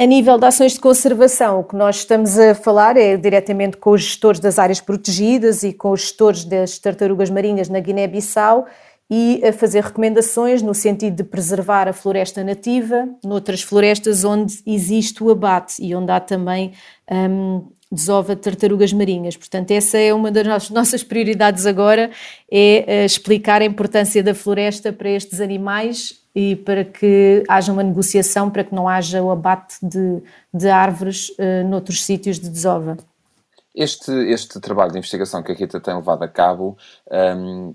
A 0.00 0.06
nível 0.06 0.38
de 0.38 0.46
ações 0.46 0.74
de 0.74 0.80
conservação, 0.80 1.60
o 1.60 1.64
que 1.64 1.74
nós 1.74 1.96
estamos 1.96 2.38
a 2.38 2.54
falar 2.54 2.96
é 2.96 3.16
diretamente 3.16 3.76
com 3.76 3.90
os 3.90 4.02
gestores 4.02 4.38
das 4.38 4.58
áreas 4.58 4.80
protegidas 4.80 5.64
e 5.64 5.72
com 5.72 5.90
os 5.90 6.02
gestores 6.02 6.44
das 6.44 6.78
tartarugas 6.78 7.30
marinhas 7.30 7.68
na 7.68 7.80
Guiné-Bissau 7.80 8.66
e 9.10 9.42
a 9.44 9.52
fazer 9.52 9.82
recomendações 9.82 10.60
no 10.60 10.74
sentido 10.74 11.16
de 11.16 11.24
preservar 11.24 11.88
a 11.88 11.92
floresta 11.92 12.44
nativa, 12.44 13.08
noutras 13.24 13.62
florestas 13.62 14.22
onde 14.24 14.62
existe 14.66 15.24
o 15.24 15.30
abate 15.30 15.82
e 15.82 15.94
onde 15.94 16.12
há 16.12 16.20
também 16.20 16.72
um, 17.10 17.66
desova 17.90 18.36
de 18.36 18.42
tartarugas 18.42 18.92
marinhas. 18.92 19.36
Portanto, 19.36 19.70
essa 19.70 19.96
é 19.96 20.12
uma 20.12 20.30
das 20.30 20.68
nossas 20.68 21.02
prioridades 21.02 21.64
agora, 21.64 22.10
é 22.50 22.84
uh, 22.86 23.06
explicar 23.06 23.62
a 23.62 23.64
importância 23.64 24.22
da 24.22 24.34
floresta 24.34 24.92
para 24.92 25.08
estes 25.08 25.40
animais 25.40 26.20
e 26.34 26.54
para 26.54 26.84
que 26.84 27.42
haja 27.48 27.72
uma 27.72 27.82
negociação 27.82 28.50
para 28.50 28.62
que 28.62 28.74
não 28.74 28.86
haja 28.86 29.22
o 29.22 29.30
abate 29.30 29.76
de, 29.82 30.22
de 30.52 30.68
árvores 30.68 31.30
uh, 31.30 31.66
noutros 31.66 32.04
sítios 32.04 32.38
de 32.38 32.50
desova. 32.50 32.98
Este, 33.74 34.12
este 34.30 34.60
trabalho 34.60 34.92
de 34.92 34.98
investigação 34.98 35.42
que 35.42 35.52
a 35.52 35.54
Rita 35.54 35.80
tem 35.80 35.94
levado 35.94 36.22
a 36.22 36.28
cabo 36.28 36.76
um, 37.10 37.74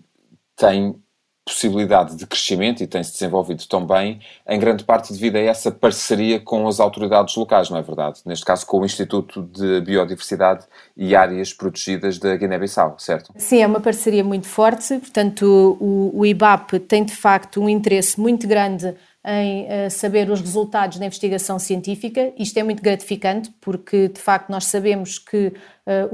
tem 0.55 0.95
possibilidade 1.45 2.15
de 2.15 2.25
crescimento 2.25 2.81
e 2.81 2.87
tem-se 2.87 3.11
desenvolvido 3.13 3.65
tão 3.67 3.85
bem, 3.85 4.19
em 4.47 4.59
grande 4.59 4.83
parte 4.83 5.11
devido 5.11 5.35
a 5.35 5.39
essa 5.39 5.71
parceria 5.71 6.39
com 6.39 6.67
as 6.67 6.79
autoridades 6.79 7.35
locais, 7.35 7.69
não 7.69 7.77
é 7.77 7.81
verdade? 7.81 8.21
Neste 8.25 8.45
caso 8.45 8.65
com 8.65 8.79
o 8.79 8.85
Instituto 8.85 9.41
de 9.41 9.81
Biodiversidade 9.81 10.65
e 10.95 11.15
Áreas 11.15 11.53
Protegidas 11.53 12.17
da 12.17 12.35
Guiné-Bissau, 12.35 12.95
certo? 12.97 13.33
Sim, 13.37 13.61
é 13.61 13.67
uma 13.67 13.81
parceria 13.81 14.23
muito 14.23 14.47
forte, 14.47 14.97
portanto 14.99 15.77
o, 15.79 16.11
o 16.13 16.25
IBAP 16.25 16.79
tem 16.79 17.03
de 17.03 17.15
facto 17.15 17.61
um 17.61 17.67
interesse 17.67 18.19
muito 18.19 18.47
grande 18.47 18.95
em 19.25 19.63
uh, 19.63 19.89
saber 19.89 20.29
os 20.29 20.41
resultados 20.41 20.97
da 20.97 21.05
investigação 21.05 21.57
científica. 21.57 22.33
Isto 22.37 22.57
é 22.59 22.63
muito 22.63 22.83
gratificante 22.83 23.53
porque, 23.61 24.09
de 24.09 24.19
facto, 24.19 24.49
nós 24.49 24.65
sabemos 24.65 25.17
que 25.17 25.47
uh, 25.47 25.53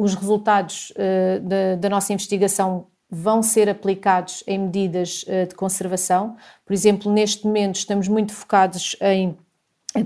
os 0.02 0.14
resultados 0.14 0.92
uh, 0.92 1.40
da, 1.42 1.76
da 1.76 1.90
nossa 1.90 2.14
investigação 2.14 2.86
vão 3.10 3.42
ser 3.42 3.68
aplicados 3.68 4.44
em 4.46 4.60
medidas 4.60 5.26
eh, 5.28 5.46
de 5.46 5.56
conservação. 5.56 6.36
Por 6.66 6.74
exemplo, 6.74 7.12
neste 7.12 7.46
momento 7.46 7.76
estamos 7.76 8.08
muito 8.08 8.34
focados 8.34 8.96
em 9.02 9.36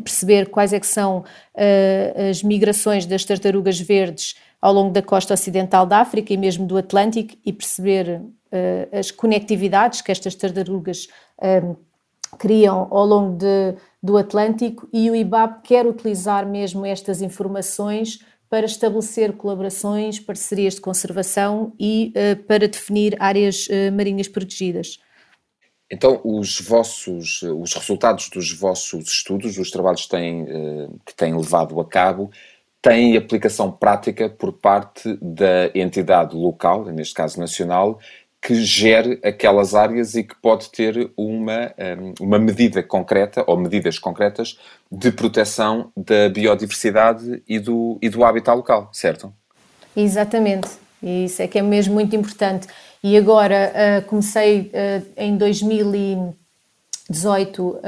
perceber 0.03 0.49
quais 0.49 0.71
é 0.71 0.79
que 0.79 0.87
são 0.87 1.19
uh, 1.19 2.29
as 2.29 2.41
migrações 2.41 3.05
das 3.05 3.25
tartarugas 3.25 3.77
verdes 3.81 4.35
ao 4.61 4.73
longo 4.73 4.93
da 4.93 5.01
costa 5.01 5.33
ocidental 5.33 5.85
da 5.85 5.99
África 5.99 6.31
e 6.31 6.37
mesmo 6.37 6.65
do 6.65 6.77
Atlântico 6.77 7.35
e 7.45 7.51
perceber 7.51 8.21
uh, 8.21 8.97
as 8.97 9.11
conectividades 9.11 9.99
que 10.01 10.09
estas 10.09 10.35
tartarugas 10.35 11.09
criam 12.37 12.87
ao 12.89 13.05
longo 13.05 13.37
de, 13.37 13.75
do 14.01 14.17
Atlântico 14.17 14.87
e 14.93 15.09
o 15.11 15.15
IBAP 15.15 15.61
quer 15.63 15.85
utilizar 15.85 16.47
mesmo 16.47 16.85
estas 16.85 17.21
informações 17.21 18.19
para 18.53 18.67
estabelecer 18.67 19.33
colaborações, 19.33 20.19
parcerias 20.19 20.75
de 20.75 20.81
conservação 20.81 21.73
e 21.79 22.13
uh, 22.15 22.43
para 22.43 22.67
definir 22.67 23.17
áreas 23.19 23.65
uh, 23.65 23.91
marinhas 23.91 24.27
protegidas. 24.27 24.99
Então, 25.91 26.21
os 26.23 26.61
vossos, 26.61 27.41
os 27.41 27.73
resultados 27.73 28.29
dos 28.29 28.53
vossos 28.53 29.09
estudos, 29.09 29.55
dos 29.55 29.71
trabalhos 29.71 30.05
têm, 30.05 30.43
uh, 30.43 30.99
que 31.03 31.15
têm 31.15 31.35
levado 31.35 31.81
a 31.81 31.85
cabo, 31.85 32.29
têm 32.79 33.17
aplicação 33.17 33.71
prática 33.71 34.29
por 34.29 34.53
parte 34.53 35.17
da 35.19 35.71
entidade 35.73 36.35
local, 36.35 36.85
neste 36.85 37.15
caso 37.15 37.39
nacional, 37.39 37.99
que 38.43 38.63
gere 38.65 39.19
aquelas 39.23 39.73
áreas 39.73 40.15
e 40.15 40.23
que 40.23 40.35
pode 40.35 40.69
ter 40.69 41.09
uma, 41.15 41.73
uma 42.19 42.37
medida 42.37 42.83
concreta 42.83 43.41
ou 43.47 43.55
medidas 43.55 43.97
concretas 43.97 44.59
de 44.91 45.13
proteção 45.13 45.93
da 45.95 46.27
biodiversidade 46.27 47.41
e 47.47 47.57
do, 47.57 47.97
e 48.01 48.09
do 48.09 48.25
habitat 48.25 48.57
local, 48.57 48.89
certo? 48.91 49.33
Exatamente, 49.95 50.67
isso 51.01 51.41
é 51.41 51.47
que 51.47 51.57
é 51.57 51.61
mesmo 51.61 51.93
muito 51.93 52.13
importante. 52.17 52.67
E 53.01 53.17
agora 53.17 53.71
uh, 53.71 54.01
comecei 54.07 54.69
uh, 54.73 55.01
em 55.15 55.37
2018 55.37 57.63
uh, 57.63 57.79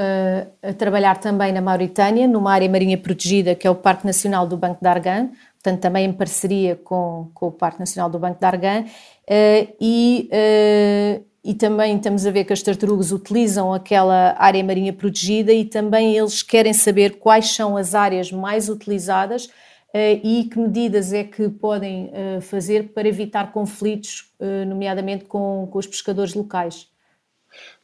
a 0.62 0.72
trabalhar 0.72 1.18
também 1.18 1.52
na 1.52 1.60
Mauritânia, 1.60 2.26
numa 2.26 2.52
área 2.52 2.70
marinha 2.70 2.96
protegida 2.96 3.54
que 3.54 3.66
é 3.66 3.70
o 3.70 3.74
Parque 3.74 4.06
Nacional 4.06 4.46
do 4.46 4.56
Banco 4.56 4.80
de 4.80 4.88
Argan, 4.88 5.28
portanto 5.62 5.80
também 5.80 6.06
em 6.06 6.12
parceria 6.12 6.76
com, 6.76 7.30
com 7.34 7.48
o 7.48 7.52
Parque 7.52 7.80
Nacional 7.80 8.08
do 8.08 8.18
Banco 8.18 8.38
de 8.38 8.46
Argan, 8.46 8.86
e, 9.80 10.30
uh, 10.32 11.24
e 11.42 11.54
também 11.54 11.96
estamos 11.96 12.26
a 12.26 12.30
ver 12.30 12.44
que 12.44 12.52
as 12.52 12.62
tartarugas 12.62 13.12
utilizam 13.12 13.72
aquela 13.72 14.34
área 14.38 14.62
marinha 14.62 14.92
protegida 14.92 15.52
e 15.52 15.64
também 15.64 16.16
eles 16.16 16.42
querem 16.42 16.72
saber 16.72 17.18
quais 17.18 17.52
são 17.52 17.76
as 17.76 17.94
áreas 17.94 18.30
mais 18.30 18.68
utilizadas 18.68 19.46
uh, 19.46 20.20
e 20.22 20.44
que 20.44 20.58
medidas 20.58 21.12
é 21.12 21.24
que 21.24 21.48
podem 21.48 22.12
fazer 22.42 22.92
para 22.92 23.08
evitar 23.08 23.52
conflitos, 23.52 24.30
nomeadamente 24.68 25.24
com, 25.24 25.68
com 25.70 25.78
os 25.78 25.86
pescadores 25.86 26.34
locais. 26.34 26.88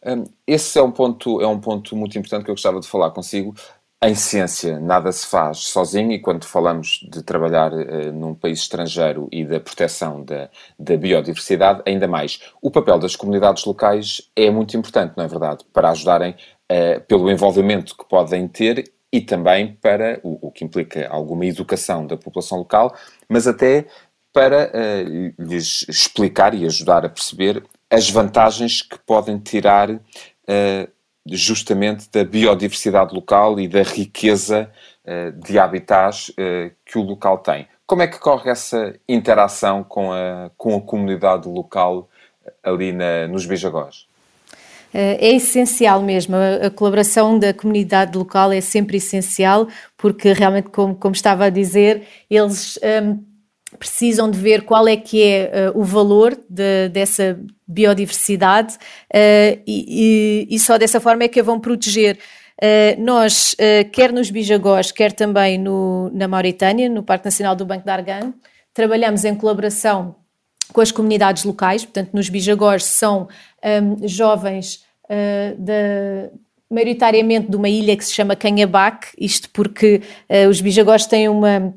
Um, 0.05 0.25
esse 0.47 0.79
é 0.79 0.83
um 0.83 0.91
ponto 0.91 1.41
é 1.41 1.47
um 1.47 1.59
ponto 1.59 1.97
muito 1.97 2.19
importante 2.19 2.45
que 2.45 2.51
eu 2.51 2.55
gostava 2.55 2.79
de 2.81 2.87
falar 2.87 3.11
consigo 3.11 3.55
em 4.04 4.16
ciência, 4.16 4.80
nada 4.80 5.12
se 5.12 5.25
faz 5.26 5.59
sozinho, 5.59 6.11
e 6.11 6.18
quando 6.18 6.44
falamos 6.44 7.00
de 7.09 7.23
trabalhar 7.23 7.73
uh, 7.73 8.12
num 8.12 8.35
país 8.35 8.59
estrangeiro 8.59 9.28
e 9.30 9.44
da 9.44 9.61
proteção 9.61 10.25
da, 10.25 10.50
da, 10.76 10.97
biodiversidade, 10.97 11.82
ainda 11.87 12.09
mais. 12.09 12.40
O 12.61 12.68
papel 12.68 12.99
das 12.99 13.14
comunidades 13.14 13.64
locais 13.64 14.28
é 14.35 14.50
muito 14.50 14.76
importante, 14.76 15.14
não 15.16 15.25
é 15.25 15.28
verdade? 15.28 15.64
Para 15.73 15.90
ajudarem 15.90 16.32
uh, 16.32 17.00
pelo 17.06 17.30
envolvimento 17.30 17.97
que 17.97 18.04
podem 18.04 18.49
ter 18.49 18.90
e 19.12 19.21
também 19.21 19.78
para 19.80 20.18
o, 20.25 20.49
o, 20.49 20.50
que 20.50 20.64
implica 20.64 21.09
alguma 21.09 21.47
educação 21.47 22.04
da 22.04 22.16
população 22.16 22.59
local, 22.59 22.97
mas 23.28 23.47
até 23.47 23.87
para 24.32 24.68
uh, 24.68 25.35
lhes 25.40 25.87
explicar 25.88 26.54
e 26.54 26.64
ajudar 26.64 27.04
a 27.06 27.09
perceber 27.09 27.62
as 27.88 28.11
vantagens 28.11 28.82
que 28.82 28.99
podem 28.99 29.38
tirar 29.38 29.90
justamente 31.26 32.11
da 32.11 32.25
biodiversidade 32.25 33.14
local 33.14 33.59
e 33.61 33.69
da 33.69 33.83
riqueza 33.83 34.71
uh, 35.05 35.33
de 35.41 35.59
habitats 35.59 36.31
uh, 36.31 36.71
que 36.85 36.99
o 36.99 37.02
local 37.02 37.38
tem. 37.38 37.69
Como 37.87 38.02
é 38.02 38.07
que 38.07 38.19
corre 38.19 38.50
essa 38.50 38.95
interação 39.09 39.85
com 39.85 40.12
a, 40.12 40.50
com 40.57 40.76
a 40.76 40.81
comunidade 40.81 41.49
local 41.49 42.09
ali 42.62 42.93
na, 42.93 43.29
nos 43.29 43.45
Bijagós? 43.45 44.07
Eh, 44.95 45.29
é 45.29 45.35
essencial 45.35 46.02
mesmo, 46.02 46.37
a, 46.37 46.71
colaboração 46.71 47.38
da 47.38 47.55
comunidade 47.55 48.17
local 48.17 48.52
é 48.52 48.61
sempre 48.61 48.99
essencial, 48.99 49.69
porque 49.97 50.33
realmente, 50.33 50.69
como, 50.69 50.95
como 50.95 51.14
estava 51.14 51.47
a 51.47 51.50
dizer, 51.50 52.07
eles 52.31 52.79
um, 52.83 52.87
ehm, 52.87 53.19
precisam 53.79 54.31
de 54.31 54.38
ver 54.38 54.62
qual 54.62 54.87
é 54.87 54.97
que 54.97 55.23
é 55.23 55.71
uh, 55.71 55.81
o 55.81 55.85
valor 55.85 56.38
de, 56.49 56.88
dessa 56.91 57.38
biodiversidade 57.67 58.75
uh, 58.75 59.62
e, 59.67 60.47
e, 60.50 60.59
só 60.59 60.79
dessa 60.79 61.00
forma 61.00 61.25
é 61.25 61.29
que 61.29 61.41
a 61.41 61.43
vão 61.43 61.59
proteger. 61.59 62.19
Uh, 62.62 63.02
nós, 63.02 63.57
quer 63.93 64.12
nos 64.12 64.31
Bijagós, 64.31 64.93
quer 64.93 65.12
também 65.12 65.59
no, 65.59 66.11
na 66.14 66.29
Mauritânia, 66.29 66.88
no 66.88 67.02
Parque 67.02 67.25
Nacional 67.25 67.57
do 67.57 67.67
Banco 67.67 67.85
de 67.85 67.91
Argan, 67.91 68.33
trabalhamos 68.73 69.25
em 69.25 69.35
colaboração 69.35 70.14
com 70.73 70.81
as 70.81 70.93
comunidades 70.93 71.45
locais, 71.45 71.85
portanto, 71.85 72.11
nos 72.12 72.29
Bijagós 72.29 72.85
são 72.85 73.29
um, 73.64 74.07
jovens 74.07 74.85
da, 75.59 76.31
maioritariamente 76.71 77.50
de 77.50 77.57
uma 77.57 77.69
ilha 77.69 77.95
que 77.97 78.05
se 78.05 78.14
chama 78.14 78.37
Canhabac, 78.37 79.09
isto 79.19 79.50
porque 79.50 80.00
os 80.49 80.61
Bijagós 80.61 81.05
têm 81.05 81.29
uma 81.29 81.75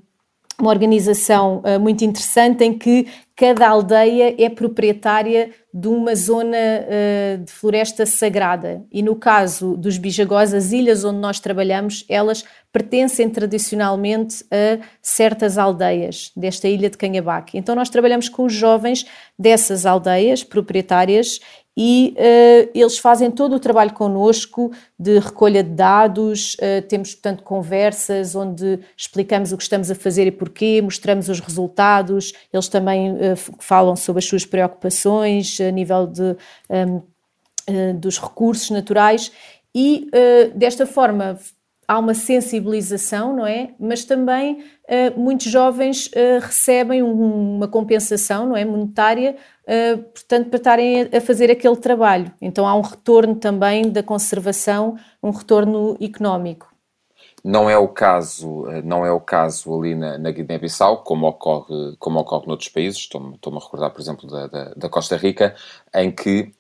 uma 0.60 0.70
organização 0.70 1.62
uh, 1.66 1.80
muito 1.80 2.04
interessante 2.04 2.64
em 2.64 2.78
que 2.78 3.08
cada 3.36 3.68
aldeia 3.68 4.36
é 4.42 4.50
proprietária 4.50 5.52
de 5.78 5.90
uma 5.90 6.16
zona 6.16 6.56
uh, 6.56 7.44
de 7.44 7.52
floresta 7.52 8.06
sagrada. 8.06 8.82
E 8.90 9.04
no 9.04 9.14
caso 9.14 9.76
dos 9.76 9.98
bijagós, 9.98 10.54
as 10.54 10.72
ilhas 10.72 11.04
onde 11.04 11.20
nós 11.20 11.38
trabalhamos, 11.38 12.06
elas 12.08 12.46
pertencem 12.72 13.30
tradicionalmente 13.30 14.46
a 14.50 14.80
certas 15.02 15.58
aldeias 15.58 16.32
desta 16.34 16.70
ilha 16.70 16.90
de 16.90 16.98
Canhabaque. 16.98 17.58
Então 17.58 17.76
nós 17.76 17.90
trabalhamos 17.90 18.30
com 18.30 18.46
os 18.46 18.54
jovens 18.54 19.06
dessas 19.38 19.86
aldeias 19.86 20.46
proprietárias 20.46 21.42
e 21.78 22.16
uh, 22.18 22.72
eles 22.74 22.98
fazem 22.98 23.30
todo 23.30 23.58
o 23.58 23.60
trabalho 23.60 23.92
connosco 23.92 24.72
de 24.98 25.20
recolha 25.20 25.62
de 25.62 25.72
dados, 25.72 26.56
uh, 26.56 26.82
temos, 26.88 27.14
portanto, 27.14 27.44
conversas 27.44 28.34
onde 28.34 28.80
explicamos 28.96 29.52
o 29.52 29.58
que 29.58 29.64
estamos 29.64 29.92
a 29.92 29.96
fazer 29.96 30.26
e 30.26 30.32
porquê, 30.32 30.82
mostramos 30.82 31.28
os 31.28 31.42
resultados, 31.42 32.32
eles 32.54 32.70
também 32.70 33.12
uh, 33.12 33.36
falam 33.60 33.96
sobre 33.98 34.20
as 34.20 34.26
suas 34.26 34.46
preocupações 34.46 35.60
a 35.68 35.72
nível 35.72 36.08
de, 36.08 36.36
um, 36.70 37.02
dos 38.00 38.20
recursos 38.20 38.70
naturais 38.70 39.32
e, 39.74 40.10
desta 40.56 40.86
forma, 40.86 41.38
há 41.88 42.00
uma 42.00 42.14
sensibilização, 42.14 43.36
não 43.36 43.46
é? 43.46 43.72
Mas 43.80 44.04
também 44.04 44.64
uh, 44.86 45.20
muitos 45.20 45.48
jovens 45.48 46.08
uh, 46.08 46.40
recebem 46.42 47.04
um, 47.04 47.56
uma 47.58 47.68
compensação, 47.68 48.48
não 48.48 48.58
é? 48.58 48.66
Monetária, 48.66 49.36
uh, 49.64 49.98
portanto, 50.04 50.50
para 50.50 50.58
estarem 50.58 51.02
a, 51.04 51.18
a, 51.18 51.22
fazer 51.22 51.52
aquele 51.52 51.78
trabalho. 51.78 52.32
Então 52.42 52.68
há 52.68 52.76
um 52.76 52.82
retorno 52.82 53.36
também 53.36 53.90
da 53.90 54.02
conservação, 54.02 54.98
um 55.22 55.30
retorno 55.30 55.98
económico. 56.02 56.75
Não 57.48 57.70
é 57.70 57.78
o 57.78 57.88
caso, 57.88 58.64
não 58.84 59.06
é 59.06 59.12
o 59.12 59.20
caso 59.20 59.72
ali 59.78 59.94
na, 59.94 60.18
na 60.18 60.32
Guiné-Bissau, 60.32 61.04
como 61.04 61.28
ocorre, 61.28 61.96
como 62.00 62.20
ocorre 62.20 62.48
noutros 62.48 62.70
países. 62.70 63.02
Estou-me, 63.02 63.36
estou 63.36 63.56
a 63.56 63.60
recordar, 63.60 63.92
por 63.92 64.02
exemplo, 64.02 64.28
da, 64.28 64.48
da, 64.48 64.74
da 64.76 64.90
Costa 64.90 65.16
Rica, 65.16 65.56
em 65.94 66.12
que 66.12 66.52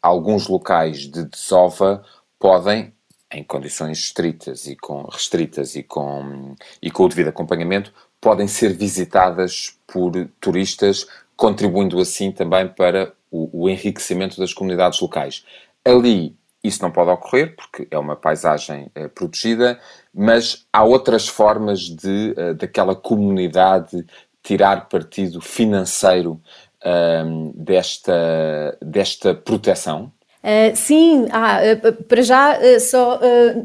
alguns 0.00 0.48
locais 0.48 1.00
de 1.00 1.24
desova 1.24 2.02
podem 2.38 2.90
em 3.30 3.44
condições 3.44 3.98
estritas 3.98 4.66
e 4.66 4.74
com 4.74 5.02
restritas 5.02 5.76
e 5.76 5.82
com, 5.82 6.54
e 6.80 6.90
com 6.90 7.04
o 7.04 7.08
devido 7.10 7.28
acompanhamento, 7.28 7.92
podem 8.18 8.48
ser 8.48 8.72
visitadas 8.72 9.78
por 9.86 10.12
turistas, 10.40 11.06
contribuindo 11.36 12.00
assim 12.00 12.32
também 12.32 12.66
para 12.66 13.12
o, 13.30 13.64
o 13.64 13.68
enriquecimento 13.68 14.40
das 14.40 14.54
comunidades 14.54 14.98
locais. 15.00 15.44
Ali 15.84 16.34
isso 16.62 16.82
não 16.82 16.90
pode 16.90 17.10
ocorrer 17.10 17.54
porque 17.56 17.88
é 17.90 17.98
uma 17.98 18.16
paisagem 18.16 18.90
eh, 18.94 19.08
protegida, 19.08 19.80
mas 20.14 20.66
há 20.72 20.84
outras 20.84 21.26
formas 21.28 21.80
de 21.80 22.34
eh, 22.36 22.54
daquela 22.54 22.94
comunidade 22.94 24.04
tirar 24.42 24.88
partido 24.88 25.40
financeiro 25.40 26.40
desta, 27.54 28.78
desta 28.80 29.34
proteção 29.34 30.10
Uh, 30.42 30.74
sim, 30.74 31.26
ah, 31.32 31.58
uh, 31.60 32.02
para 32.04 32.22
já 32.22 32.58
uh, 32.58 32.80
só 32.80 33.20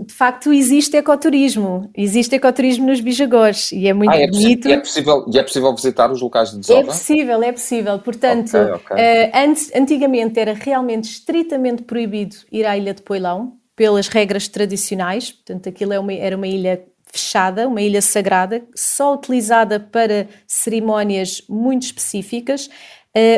de 0.05 0.13
facto 0.13 0.51
existe 0.51 0.98
ecoturismo, 0.98 1.89
existe 1.96 2.36
ecoturismo 2.36 2.88
nos 2.88 3.00
Bijagós 3.00 3.72
e 3.72 3.88
é 3.88 3.94
muito 3.94 4.12
ah, 4.12 4.17
é 4.17 4.27
bonito. 4.27 4.67
E 4.67 4.74
é, 4.74 4.79
possível, 4.79 5.25
e 5.34 5.39
é 5.39 5.44
possível 5.44 5.74
visitar 5.74 6.12
os 6.12 6.22
locais 6.22 6.51
de 6.51 6.60
desova? 6.60 6.82
É 6.82 6.84
possível, 6.84 7.44
é 7.44 7.51
possível. 7.53 8.00
Portanto, 8.00 8.58
okay, 8.58 8.74
okay. 8.74 9.32
Antes, 9.34 9.72
antigamente 9.74 10.38
era 10.38 10.53
realmente 10.53 11.05
estritamente 11.05 11.84
proibido 11.84 12.36
ir 12.51 12.65
à 12.65 12.77
Ilha 12.77 12.94
de 12.94 13.01
Poilão 13.01 13.53
pelas 13.74 14.10
regras 14.10 14.50
tradicionais, 14.50 15.32
portanto 15.32 15.70
aquilo 15.70 15.94
é 15.94 16.00
uma, 16.00 16.13
era 16.13 16.36
uma 16.36 16.48
ilha 16.48 16.84
fechada, 17.10 17.70
uma 17.70 17.82
ilha 17.82 18.01
sagrada, 18.01 18.65
só 18.75 19.13
utilizada 19.13 19.79
para 19.79 20.27
cerimónias 20.46 21.41
muito 21.48 21.84
específicas, 21.84 22.70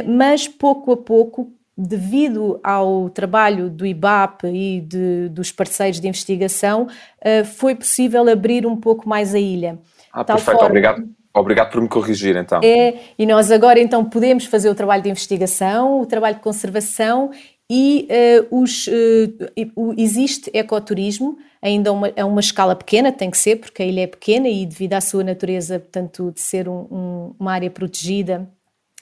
mas 0.08 0.48
pouco 0.48 0.92
a 0.92 0.98
pouco 0.98 1.52
devido 1.78 2.60
ao 2.64 3.10
trabalho 3.10 3.70
do 3.70 3.86
IBAP 3.86 4.48
e 4.48 4.82
de, 4.82 5.30
dos 5.30 5.52
parceiros 5.52 6.00
de 6.00 6.08
investigação, 6.08 6.88
uh, 6.88 7.46
foi 7.46 7.76
possível 7.76 8.28
abrir 8.28 8.66
um 8.66 8.76
pouco 8.76 9.08
mais 9.08 9.36
a 9.36 9.40
ilha. 9.40 9.78
Ah, 10.12 10.24
Tal 10.24 10.38
perfeito, 10.38 10.58
forma, 10.58 10.70
obrigado. 10.70 11.08
Obrigado 11.34 11.72
por 11.72 11.82
me 11.82 11.88
corrigir, 11.88 12.36
então. 12.36 12.62
É, 12.64 12.96
e 13.18 13.24
nós 13.26 13.52
agora 13.52 13.80
então 13.80 14.04
podemos 14.04 14.46
fazer 14.46 14.70
o 14.70 14.76
trabalho 14.76 15.04
de 15.04 15.10
investigação, 15.10 16.02
o 16.02 16.06
trabalho 16.08 16.38
de 16.38 16.42
conservação 16.42 17.30
e 17.70 18.08
uh, 18.50 18.60
os, 18.60 18.88
uh, 18.88 19.94
existe 19.96 20.50
ecoturismo, 20.52 21.38
ainda 21.62 21.92
uma, 21.92 22.12
a 22.18 22.26
uma 22.26 22.40
escala 22.40 22.76
pequena, 22.76 23.12
tem 23.12 23.30
que 23.30 23.38
ser, 23.38 23.58
porque 23.58 23.84
a 23.84 23.86
ilha 23.86 24.02
é 24.02 24.08
pequena 24.08 24.48
e 24.48 24.66
devido 24.66 24.94
à 24.94 25.02
sua 25.02 25.24
natureza, 25.24 25.78
portanto, 25.78 26.32
de 26.32 26.42
ser 26.42 26.68
um, 26.68 26.88
um, 26.90 27.36
uma 27.40 27.52
área 27.52 27.70
protegida 27.70 28.50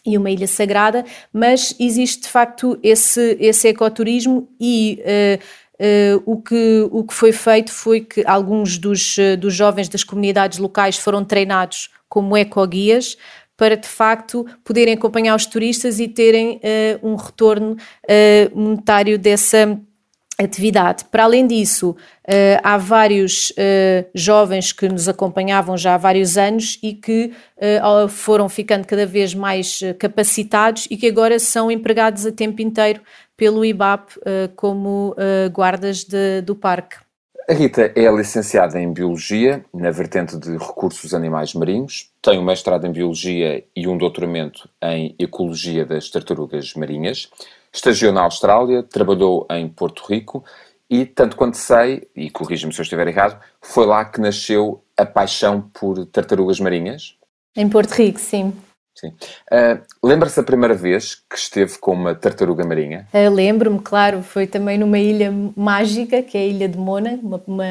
e 0.05 0.17
uma 0.17 0.29
ilha 0.29 0.47
sagrada, 0.47 1.03
mas 1.33 1.75
existe 1.79 2.23
de 2.23 2.29
facto 2.29 2.77
esse, 2.83 3.37
esse 3.39 3.67
ecoturismo 3.67 4.47
e 4.59 5.01
uh, 5.01 5.65
Uh, 5.77 6.23
o, 6.25 6.41
que, 6.41 6.87
o 6.89 7.03
que 7.03 7.13
foi 7.13 7.33
feito 7.33 7.69
foi 7.69 7.99
que 7.99 8.23
alguns 8.25 8.77
dos, 8.77 9.17
uh, 9.17 9.35
dos 9.35 9.53
jovens 9.53 9.89
das 9.89 10.05
comunidades 10.05 10.57
locais 10.57 10.97
foram 10.97 11.21
treinados 11.25 11.89
como 12.07 12.37
ecoguias 12.37 13.17
para 13.57 13.75
de 13.75 13.87
facto 13.87 14.45
poderem 14.63 14.93
acompanhar 14.93 15.35
os 15.35 15.45
turistas 15.45 15.99
e 15.99 16.07
terem 16.07 16.61
uh, 16.63 17.05
um 17.05 17.15
retorno 17.15 17.75
monetário 18.53 19.19
dessa 19.19 19.77
atividade. 20.37 21.05
Para 21.05 21.23
além 21.23 21.47
disso, 21.47 21.91
uh, 21.91 22.59
há 22.63 22.77
vários 22.77 23.51
uh, 23.51 24.05
jovens 24.13 24.71
que 24.71 24.87
nos 24.87 25.07
acompanhavam 25.07 25.77
já 25.77 25.95
há 25.95 25.97
vários 25.97 26.37
anos 26.37 26.77
e 26.83 26.93
que 26.93 27.31
uh, 27.57 28.07
foram 28.07 28.49
ficando 28.49 28.85
cada 28.85 29.05
vez 29.05 29.33
mais 29.33 29.79
capacitados 29.97 30.87
e 30.89 30.97
que 30.97 31.07
agora 31.07 31.39
são 31.39 31.71
empregados 31.71 32.25
a 32.25 32.31
tempo 32.31 32.61
inteiro 32.61 33.01
pelo 33.37 33.65
IBAP 33.65 34.13
como 34.55 35.13
guardas 35.51 36.05
de, 36.05 36.41
do 36.41 36.55
parque. 36.55 36.95
A 37.47 37.53
Rita 37.53 37.91
é 37.95 38.09
licenciada 38.11 38.79
em 38.79 38.91
Biologia, 38.91 39.63
na 39.71 39.91
vertente 39.91 40.35
de 40.35 40.57
recursos 40.57 41.13
animais 41.13 41.53
marinhos, 41.53 42.09
tem 42.19 42.39
um 42.39 42.43
mestrado 42.43 42.87
em 42.87 42.91
Biologia 42.91 43.63
e 43.75 43.87
um 43.87 43.99
doutoramento 43.99 44.67
em 44.81 45.13
Ecologia 45.19 45.85
das 45.85 46.09
tartarugas 46.09 46.73
marinhas. 46.73 47.29
Estagiou 47.75 48.13
na 48.13 48.21
Austrália, 48.21 48.81
trabalhou 48.81 49.45
em 49.51 49.67
Porto 49.67 50.05
Rico 50.07 50.45
e, 50.89 51.05
tanto 51.05 51.35
quanto 51.35 51.57
sei, 51.57 52.07
e 52.15 52.29
corrija-me 52.29 52.73
se 52.73 52.79
eu 52.79 52.83
estiver 52.83 53.05
errado, 53.05 53.37
foi 53.61 53.85
lá 53.85 54.05
que 54.05 54.21
nasceu 54.21 54.81
a 54.97 55.05
paixão 55.05 55.69
por 55.73 56.05
tartarugas 56.05 56.57
marinhas? 56.59 57.17
Em 57.53 57.67
Porto 57.67 57.91
Rico, 57.91 58.17
sim. 58.17 58.53
Sim. 58.95 59.09
Uh, 59.51 60.07
Lembra-se 60.07 60.37
da 60.37 60.43
primeira 60.43 60.73
vez 60.73 61.15
que 61.15 61.35
esteve 61.35 61.77
com 61.77 61.91
uma 61.91 62.15
tartaruga 62.15 62.65
marinha? 62.65 63.09
Uh, 63.13 63.29
Lembro-me, 63.29 63.79
claro, 63.79 64.23
foi 64.23 64.47
também 64.47 64.77
numa 64.77 64.97
ilha 64.97 65.33
mágica, 65.53 66.23
que 66.23 66.37
é 66.37 66.41
a 66.41 66.45
Ilha 66.45 66.69
de 66.69 66.77
Mona, 66.77 67.19
uma, 67.21 67.43
uma 67.45 67.65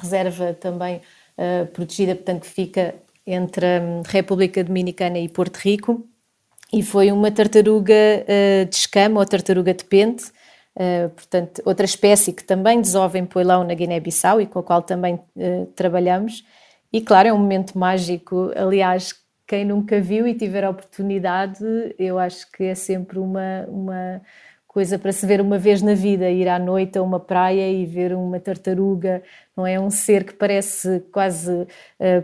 reserva 0.00 0.54
também 0.54 1.00
uh, 1.36 1.66
protegida, 1.66 2.14
portanto, 2.14 2.42
que 2.42 2.48
fica 2.48 2.94
entre 3.26 3.66
a 3.66 3.80
República 4.06 4.62
Dominicana 4.62 5.18
e 5.18 5.28
Porto 5.28 5.56
Rico 5.56 6.06
e 6.72 6.82
foi 6.82 7.10
uma 7.10 7.30
tartaruga 7.30 7.94
uh, 7.94 8.66
de 8.66 8.76
escama 8.76 9.20
ou 9.20 9.26
tartaruga 9.26 9.72
de 9.72 9.84
pente, 9.84 10.24
uh, 10.76 11.08
portanto, 11.10 11.62
outra 11.64 11.86
espécie 11.86 12.32
que 12.32 12.44
também 12.44 12.80
desova 12.80 13.18
em 13.18 13.24
poilão 13.24 13.64
na 13.64 13.74
Guiné-Bissau 13.74 14.40
e 14.40 14.46
com 14.46 14.58
a 14.58 14.62
qual 14.62 14.82
também 14.82 15.14
uh, 15.14 15.66
trabalhamos. 15.74 16.44
E 16.92 17.00
claro, 17.00 17.28
é 17.28 17.32
um 17.32 17.38
momento 17.38 17.78
mágico. 17.78 18.52
Aliás, 18.54 19.14
quem 19.46 19.64
nunca 19.64 19.98
viu 20.00 20.26
e 20.26 20.34
tiver 20.34 20.64
a 20.64 20.70
oportunidade, 20.70 21.64
eu 21.98 22.18
acho 22.18 22.50
que 22.52 22.64
é 22.64 22.74
sempre 22.74 23.18
uma, 23.18 23.64
uma 23.66 24.20
coisa 24.66 24.98
para 24.98 25.10
se 25.10 25.26
ver 25.26 25.40
uma 25.40 25.58
vez 25.58 25.80
na 25.80 25.94
vida, 25.94 26.28
ir 26.28 26.48
à 26.48 26.58
noite 26.58 26.98
a 26.98 27.02
uma 27.02 27.18
praia 27.18 27.70
e 27.70 27.86
ver 27.86 28.12
uma 28.12 28.38
tartaruga, 28.38 29.22
não 29.56 29.66
é 29.66 29.80
um 29.80 29.90
ser 29.90 30.24
que 30.24 30.34
parece 30.34 31.00
quase 31.10 31.66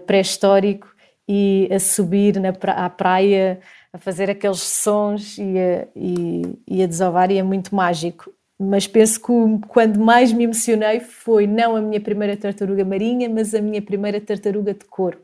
pré-histórico 0.06 0.86
e 1.26 1.68
a 1.72 1.78
subir 1.78 2.38
na 2.38 2.52
pra 2.52 2.72
à 2.72 2.90
praia 2.90 3.58
a 3.94 3.98
fazer 3.98 4.28
aqueles 4.28 4.60
sons 4.60 5.38
e 5.38 5.56
a, 5.56 5.86
e, 5.94 6.42
e 6.66 6.82
a 6.82 6.86
desovar 6.86 7.30
e 7.30 7.38
é 7.38 7.42
muito 7.44 7.72
mágico. 7.72 8.34
Mas 8.58 8.88
penso 8.88 9.20
que 9.20 9.32
quando 9.68 10.00
mais 10.00 10.32
me 10.32 10.44
emocionei 10.44 10.98
foi 10.98 11.46
não 11.46 11.76
a 11.76 11.80
minha 11.80 12.00
primeira 12.00 12.36
tartaruga 12.36 12.84
marinha, 12.84 13.30
mas 13.30 13.54
a 13.54 13.60
minha 13.60 13.80
primeira 13.80 14.20
tartaruga 14.20 14.74
de 14.74 14.84
couro, 14.86 15.18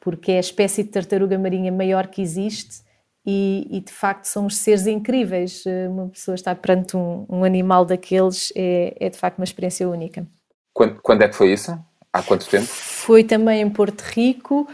porque 0.00 0.32
é 0.32 0.38
a 0.38 0.40
espécie 0.40 0.82
de 0.82 0.88
tartaruga 0.88 1.38
marinha 1.38 1.70
maior 1.70 2.08
que 2.08 2.20
existe 2.20 2.82
e, 3.24 3.68
e 3.70 3.80
de 3.80 3.92
facto 3.92 4.24
somos 4.24 4.56
seres 4.56 4.88
incríveis. 4.88 5.64
Eh, 5.64 5.86
uma 5.88 6.08
pessoa 6.08 6.34
estar 6.34 6.56
perante 6.56 6.96
um, 6.96 7.24
um 7.28 7.44
animal 7.44 7.84
daqueles 7.84 8.52
é, 8.56 8.96
é, 8.98 9.08
de 9.08 9.16
facto 9.16 9.38
uma 9.38 9.44
experiência 9.44 9.88
única. 9.88 10.26
Quando, 10.72 11.00
quando 11.00 11.22
é 11.22 11.28
que 11.28 11.36
foi 11.36 11.52
isso? 11.52 11.78
Há 12.12 12.24
quanto 12.24 12.48
tempo? 12.48 12.66
Foi 12.66 13.22
também 13.22 13.60
em 13.60 13.70
Porto 13.70 14.00
Rico, 14.00 14.68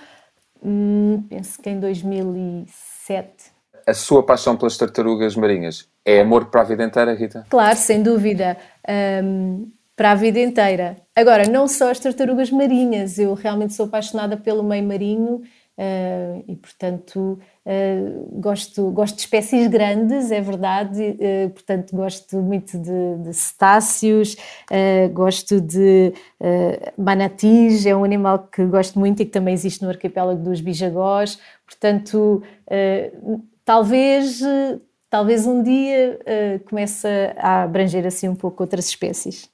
hum, 0.64 1.22
penso 1.28 1.60
que 1.60 1.68
em 1.68 1.78
2006. 1.78 2.95
A 3.86 3.94
sua 3.94 4.22
paixão 4.24 4.56
pelas 4.56 4.76
tartarugas 4.76 5.36
marinhas 5.36 5.88
é 6.04 6.20
amor 6.20 6.46
para 6.46 6.62
a 6.62 6.64
vida 6.64 6.84
inteira, 6.84 7.14
Rita? 7.14 7.46
Claro, 7.48 7.76
sem 7.76 8.02
dúvida. 8.02 8.56
Um, 9.22 9.70
para 9.96 10.10
a 10.10 10.14
vida 10.14 10.38
inteira. 10.38 10.96
Agora, 11.14 11.48
não 11.48 11.66
só 11.66 11.90
as 11.90 11.98
tartarugas 11.98 12.50
marinhas, 12.50 13.18
eu 13.18 13.32
realmente 13.32 13.72
sou 13.74 13.86
apaixonada 13.86 14.36
pelo 14.36 14.62
meio 14.62 14.84
marinho 14.84 15.36
uh, 15.36 16.44
e, 16.46 16.54
portanto, 16.56 17.38
uh, 17.66 18.40
gosto, 18.40 18.90
gosto 18.90 19.16
de 19.16 19.22
espécies 19.22 19.66
grandes, 19.66 20.30
é 20.30 20.40
verdade, 20.40 21.02
uh, 21.02 21.50
portanto 21.50 21.94
gosto 21.94 22.36
muito 22.38 22.78
de, 22.78 23.16
de 23.22 23.34
cetáceos, 23.34 24.36
gosto 25.12 25.60
de 25.60 26.12
manatis, 26.96 27.84
é 27.84 27.94
um 27.94 28.04
animal 28.04 28.48
que 28.50 28.64
gosto 28.64 28.98
muito 28.98 29.22
e 29.22 29.24
que 29.24 29.30
também 29.30 29.54
existe 29.54 29.82
no 29.82 29.88
arquipélago 29.88 30.42
dos 30.42 30.60
bijagós, 30.60 31.38
portanto 31.64 32.42
talvez, 33.64 34.40
talvez 35.08 35.46
um 35.46 35.62
dia 35.62 36.18
comece 36.68 37.06
a 37.36 37.64
abranger 37.64 38.06
assim 38.06 38.28
um 38.28 38.34
pouco 38.34 38.62
outras 38.62 38.86
espécies 38.88 39.48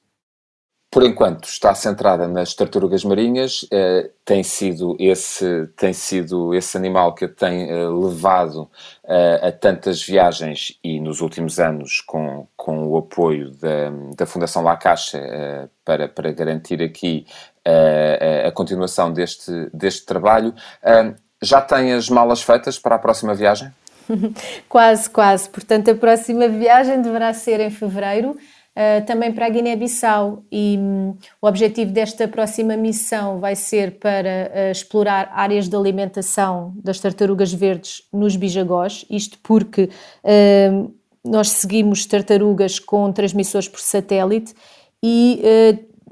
por 0.93 1.03
enquanto 1.03 1.45
está 1.45 1.73
centrada 1.73 2.27
nas 2.27 2.53
tartarugas 2.53 3.03
marinhas, 3.03 3.65
eh, 3.71 4.11
tem, 4.23 4.43
sido 4.43 4.95
esse, 4.99 5.65
tem 5.75 5.91
sido 5.91 6.53
esse 6.53 6.77
animal 6.77 7.15
que 7.15 7.27
tem 7.27 7.67
eh, 7.67 7.87
levado 7.89 8.69
eh, 9.03 9.39
a 9.41 9.51
tantas 9.51 10.03
viagens 10.03 10.77
e 10.83 10.99
nos 10.99 11.19
últimos 11.19 11.59
anos 11.59 11.99
com, 11.99 12.45
com 12.55 12.85
o 12.85 12.95
apoio 12.95 13.49
da, 13.55 13.91
da 14.15 14.27
Fundação 14.27 14.61
La 14.61 14.77
Caixa 14.77 15.17
eh, 15.17 15.67
para, 15.83 16.07
para 16.07 16.31
garantir 16.31 16.79
aqui 16.83 17.25
eh, 17.65 18.43
a 18.45 18.51
continuação 18.51 19.11
deste, 19.11 19.51
deste 19.73 20.05
trabalho. 20.05 20.53
Eh, 20.83 21.15
já 21.41 21.59
tem 21.59 21.91
as 21.91 22.07
malas 22.07 22.43
feitas 22.43 22.77
para 22.77 22.97
a 22.97 22.99
próxima 22.99 23.33
viagem? 23.33 23.73
quase, 24.69 25.09
quase. 25.09 25.49
Portanto, 25.49 25.89
a 25.89 25.95
próxima 25.95 26.47
viagem 26.47 27.01
deverá 27.01 27.33
ser 27.33 27.59
em 27.61 27.71
fevereiro 27.71 28.37
uh, 28.75 29.05
também 29.05 29.31
para 29.31 29.45
a 29.45 29.49
Guiné-Bissau. 29.49 30.43
E 30.51 30.77
um, 30.79 31.15
o 31.41 31.47
objetivo 31.47 31.91
desta 31.91 32.27
próxima 32.27 32.75
missão 32.75 33.39
vai 33.39 33.55
ser 33.55 33.99
para 33.99 34.51
uh, 34.53 34.71
explorar 34.71 35.29
áreas 35.33 35.67
de 35.69 35.75
alimentação 35.75 36.73
das 36.83 36.99
tartarugas 36.99 37.53
verdes 37.53 38.03
nos 38.11 38.35
bijagós, 38.35 39.05
isto 39.09 39.37
porque 39.41 39.89
uh, 40.23 40.93
nós 41.23 41.49
seguimos 41.49 42.05
tartarugas 42.05 42.79
com 42.79 43.11
transmissores 43.11 43.67
por 43.67 43.79
satélite 43.79 44.53
e 45.01 45.41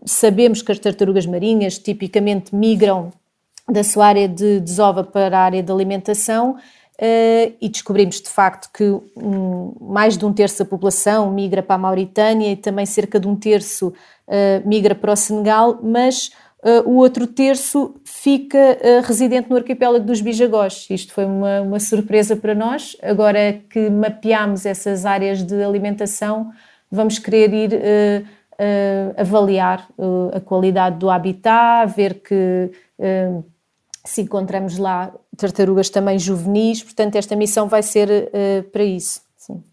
sabemos 0.05 0.61
que 0.61 0.71
as 0.71 0.79
tartarugas 0.79 1.25
marinhas 1.25 1.77
tipicamente 1.77 2.55
migram 2.55 3.11
da 3.69 3.83
sua 3.83 4.07
área 4.07 4.27
de 4.27 4.59
desova 4.61 5.03
para 5.03 5.37
a 5.37 5.41
área 5.41 5.63
de 5.63 5.71
alimentação 5.71 6.57
Uh, 7.01 7.57
e 7.59 7.67
descobrimos 7.67 8.21
de 8.21 8.29
facto 8.29 8.69
que 8.71 8.83
um, 8.83 9.73
mais 9.81 10.15
de 10.15 10.23
um 10.23 10.31
terço 10.31 10.59
da 10.59 10.65
população 10.65 11.31
migra 11.31 11.63
para 11.63 11.73
a 11.73 11.79
Mauritânia 11.79 12.51
e 12.51 12.55
também 12.55 12.85
cerca 12.85 13.19
de 13.19 13.27
um 13.27 13.35
terço 13.35 13.87
uh, 13.87 14.67
migra 14.67 14.93
para 14.93 15.11
o 15.11 15.15
Senegal, 15.15 15.79
mas 15.81 16.31
uh, 16.63 16.87
o 16.87 16.97
outro 16.97 17.25
terço 17.25 17.95
fica 18.05 18.77
residente 19.03 19.49
no 19.49 19.55
arquipélago 19.55 20.05
dos 20.05 20.21
Bijagós. 20.21 20.85
Isto 20.91 21.11
foi 21.11 21.25
uma, 21.25 21.61
uma 21.61 21.79
surpresa 21.79 22.35
para 22.35 22.53
nós. 22.53 22.95
Agora 23.01 23.53
que 23.67 23.89
mapeamos 23.89 24.67
essas 24.67 25.03
áreas 25.03 25.41
de 25.41 25.63
alimentação, 25.63 26.51
vamos 26.91 27.17
querer 27.17 27.51
ir 27.51 27.71
avaliar 29.17 29.87
a 30.35 30.39
qualidade 30.39 30.99
do 30.99 31.09
habitat, 31.09 31.91
ver 31.95 32.21
que 32.21 32.69
se 34.05 34.21
encontramos 34.21 34.77
lá 34.77 35.11
tartarugas 35.41 35.89
também 35.89 36.17
juvenis, 36.17 36.83
portanto, 36.83 37.15
esta 37.15 37.35
missão 37.35 37.67
vai 37.67 37.83
ser 37.83 38.09
uh, 38.09 38.63
para 38.69 38.83
isso. 38.83 39.21
Sim. 39.35 39.63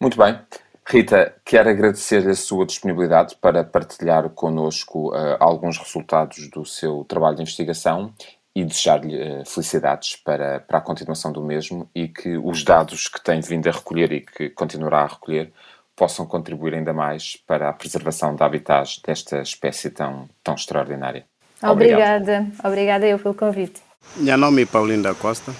Muito 0.00 0.18
bem. 0.18 0.38
Rita, 0.86 1.34
quero 1.44 1.70
agradecer 1.70 2.28
a 2.28 2.34
sua 2.34 2.66
disponibilidade 2.66 3.36
para 3.36 3.62
partilhar 3.62 4.28
connosco 4.30 5.10
uh, 5.10 5.36
alguns 5.38 5.78
resultados 5.78 6.48
do 6.50 6.64
seu 6.64 7.04
trabalho 7.04 7.36
de 7.36 7.42
investigação 7.42 8.12
e 8.54 8.64
desejar-lhe 8.64 9.16
uh, 9.16 9.46
felicidades 9.46 10.16
para, 10.16 10.60
para 10.60 10.78
a 10.78 10.80
continuação 10.80 11.30
do 11.30 11.42
mesmo 11.42 11.88
e 11.94 12.08
que 12.08 12.36
os 12.36 12.64
dados 12.64 13.08
que 13.08 13.22
tem 13.22 13.40
vindo 13.40 13.68
a 13.68 13.72
recolher 13.72 14.12
e 14.12 14.20
que 14.20 14.50
continuará 14.50 15.02
a 15.02 15.06
recolher 15.06 15.52
possam 15.94 16.26
contribuir 16.26 16.74
ainda 16.74 16.92
mais 16.92 17.36
para 17.36 17.68
a 17.68 17.72
preservação 17.72 18.34
de 18.34 18.42
habitats 18.42 19.00
desta 19.06 19.42
espécie 19.42 19.90
tão, 19.90 20.28
tão 20.42 20.54
extraordinária. 20.54 21.24
Obrigada, 21.62 22.46
obrigada 22.64 23.06
eu 23.06 23.18
pelo 23.18 23.34
convite. 23.34 23.89
Meu 24.20 24.36
nome 24.36 24.62
é 24.62 24.66
Paulinho 24.66 25.02
da 25.02 25.14
Costa, 25.14 25.54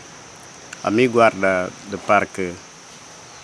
amigo 0.84 1.14
guarda 1.14 1.70
do 1.90 1.96
Parque 1.96 2.52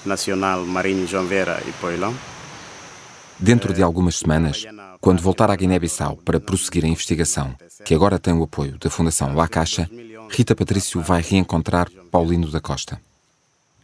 Nacional 0.05 0.67
Marinho 0.67 1.07
João 1.07 1.27
Vera 1.27 1.63
e 1.67 1.73
Poilão. 1.73 2.15
Dentro 3.39 3.73
de 3.73 3.83
algumas 3.83 4.17
semanas, 4.17 4.67
quando 5.01 5.23
voltar 5.23 5.51
à 5.51 5.57
Guiné-Bissau 5.57 6.17
para 6.17 6.39
prosseguir 6.39 6.85
a 6.85 6.89
investigação, 6.89 7.55
que 7.83 7.95
agora 7.95 8.19
tem 8.19 8.35
o 8.35 8.43
apoio 8.43 8.77
da 8.79 8.91
Fundação 8.91 9.35
La 9.35 9.49
Caixa, 9.49 9.89
Rita 10.29 10.55
Patrício 10.55 11.01
vai 11.01 11.23
reencontrar 11.23 11.89
Paulino 12.11 12.51
da 12.51 12.61
Costa. 12.61 13.01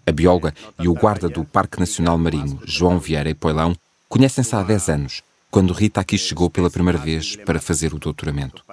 A 0.07 0.13
bióloga 0.13 0.53
e 0.79 0.87
o 0.87 0.93
guarda 0.93 1.31
do 1.31 1.47
Parque 1.47 1.81
Nacional 1.81 2.19
Marinho, 2.19 2.61
João 2.67 2.99
Vieira 2.99 3.31
e 3.31 3.35
Poilão, 3.35 3.75
conhecem-se 4.07 4.55
há 4.55 4.63
10 4.63 4.89
anos 4.91 5.23
quando 5.51 5.73
Rita 5.73 6.01
aqui 6.01 6.19
chegou 6.19 6.51
pela 6.51 6.71
primeira 6.71 6.99
vez 6.99 7.37
para 7.37 7.61
fazer 7.61 7.95
o 7.95 7.99
doutoramento. 7.99 8.65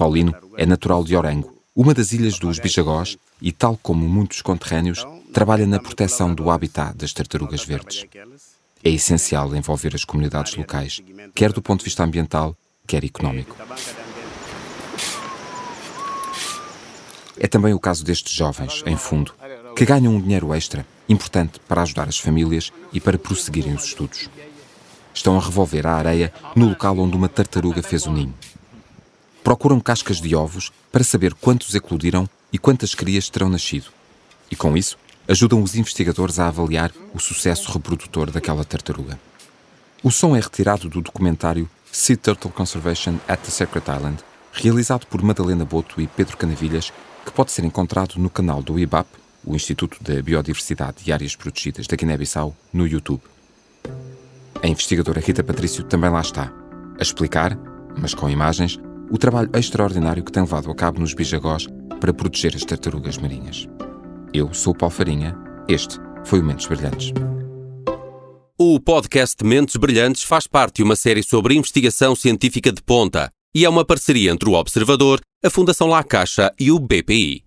Paulino 0.00 0.34
é 0.56 0.64
natural 0.64 1.04
de 1.04 1.14
Orango, 1.14 1.54
uma 1.76 1.92
das 1.92 2.12
ilhas 2.12 2.38
dos 2.38 2.58
Bijagós, 2.58 3.18
e, 3.38 3.52
tal 3.52 3.76
como 3.82 4.08
muitos 4.08 4.40
conterrâneos, 4.40 5.06
trabalha 5.30 5.66
na 5.66 5.78
proteção 5.78 6.34
do 6.34 6.48
habitat 6.48 6.96
das 6.96 7.12
tartarugas 7.12 7.62
verdes. 7.66 8.06
É 8.82 8.88
essencial 8.88 9.54
envolver 9.54 9.94
as 9.94 10.02
comunidades 10.02 10.56
locais, 10.56 11.02
quer 11.34 11.52
do 11.52 11.60
ponto 11.60 11.80
de 11.80 11.84
vista 11.84 12.02
ambiental, 12.02 12.56
quer 12.86 13.04
económico. 13.04 13.54
É 17.38 17.46
também 17.46 17.74
o 17.74 17.78
caso 17.78 18.02
destes 18.02 18.32
jovens, 18.32 18.82
em 18.86 18.96
fundo, 18.96 19.34
que 19.76 19.84
ganham 19.84 20.14
um 20.14 20.20
dinheiro 20.20 20.54
extra, 20.54 20.86
importante 21.10 21.60
para 21.68 21.82
ajudar 21.82 22.08
as 22.08 22.18
famílias 22.18 22.72
e 22.90 23.02
para 23.02 23.18
prosseguirem 23.18 23.74
os 23.74 23.84
estudos. 23.84 24.30
Estão 25.12 25.36
a 25.36 25.42
revolver 25.42 25.86
a 25.86 25.92
areia 25.92 26.32
no 26.56 26.70
local 26.70 26.98
onde 26.98 27.18
uma 27.18 27.28
tartaruga 27.28 27.82
fez 27.82 28.06
o 28.06 28.12
ninho. 28.12 28.32
Procuram 29.42 29.80
cascas 29.80 30.20
de 30.20 30.34
ovos 30.34 30.70
para 30.92 31.04
saber 31.04 31.34
quantos 31.34 31.74
eclodiram 31.74 32.28
e 32.52 32.58
quantas 32.58 32.94
crias 32.94 33.28
terão 33.28 33.48
nascido. 33.48 33.86
E 34.50 34.56
com 34.56 34.76
isso, 34.76 34.98
ajudam 35.26 35.62
os 35.62 35.74
investigadores 35.74 36.38
a 36.38 36.48
avaliar 36.48 36.92
o 37.14 37.18
sucesso 37.20 37.70
reprodutor 37.72 38.30
daquela 38.30 38.64
tartaruga. 38.64 39.18
O 40.02 40.10
som 40.10 40.34
é 40.34 40.40
retirado 40.40 40.88
do 40.88 41.00
documentário 41.00 41.68
Sea 41.92 42.16
Turtle 42.16 42.50
Conservation 42.50 43.18
at 43.28 43.40
the 43.40 43.50
Secret 43.50 43.84
Island, 43.88 44.18
realizado 44.52 45.06
por 45.06 45.22
Madalena 45.22 45.64
Boto 45.64 46.00
e 46.00 46.06
Pedro 46.06 46.36
Canavilhas, 46.36 46.92
que 47.24 47.32
pode 47.32 47.52
ser 47.52 47.64
encontrado 47.64 48.16
no 48.16 48.30
canal 48.30 48.62
do 48.62 48.78
IBAP, 48.78 49.06
o 49.44 49.54
Instituto 49.54 50.02
da 50.02 50.20
Biodiversidade 50.22 50.98
e 51.06 51.12
Áreas 51.12 51.36
Protegidas 51.36 51.86
da 51.86 51.96
Guiné-Bissau, 51.96 52.56
no 52.72 52.86
YouTube. 52.86 53.22
A 54.62 54.66
investigadora 54.66 55.20
Rita 55.20 55.42
Patrício 55.42 55.84
também 55.84 56.10
lá 56.10 56.20
está, 56.20 56.52
a 56.98 57.02
explicar, 57.02 57.56
mas 57.98 58.14
com 58.14 58.28
imagens, 58.28 58.78
o 59.10 59.18
trabalho 59.18 59.50
extraordinário 59.54 60.24
que 60.24 60.30
tem 60.30 60.42
levado 60.42 60.70
a 60.70 60.74
cabo 60.74 61.00
nos 61.00 61.12
Bijagós 61.12 61.66
para 61.98 62.14
proteger 62.14 62.54
as 62.54 62.64
tartarugas 62.64 63.18
marinhas. 63.18 63.68
Eu 64.32 64.54
sou 64.54 64.74
Paulo 64.74 64.94
Farinha, 64.94 65.36
este 65.68 65.96
foi 66.24 66.40
o 66.40 66.44
Mentes 66.44 66.66
Brilhantes. 66.66 67.12
O 68.56 68.78
podcast 68.78 69.42
Mentes 69.42 69.76
Brilhantes 69.76 70.22
faz 70.22 70.46
parte 70.46 70.76
de 70.76 70.82
uma 70.82 70.94
série 70.94 71.22
sobre 71.22 71.54
investigação 71.54 72.14
científica 72.14 72.70
de 72.70 72.82
ponta 72.82 73.30
e 73.54 73.64
é 73.64 73.68
uma 73.68 73.84
parceria 73.84 74.30
entre 74.30 74.48
o 74.48 74.52
Observador, 74.52 75.20
a 75.44 75.50
Fundação 75.50 75.88
La 75.88 76.04
Caixa 76.04 76.52
e 76.58 76.70
o 76.70 76.78
BPI. 76.78 77.42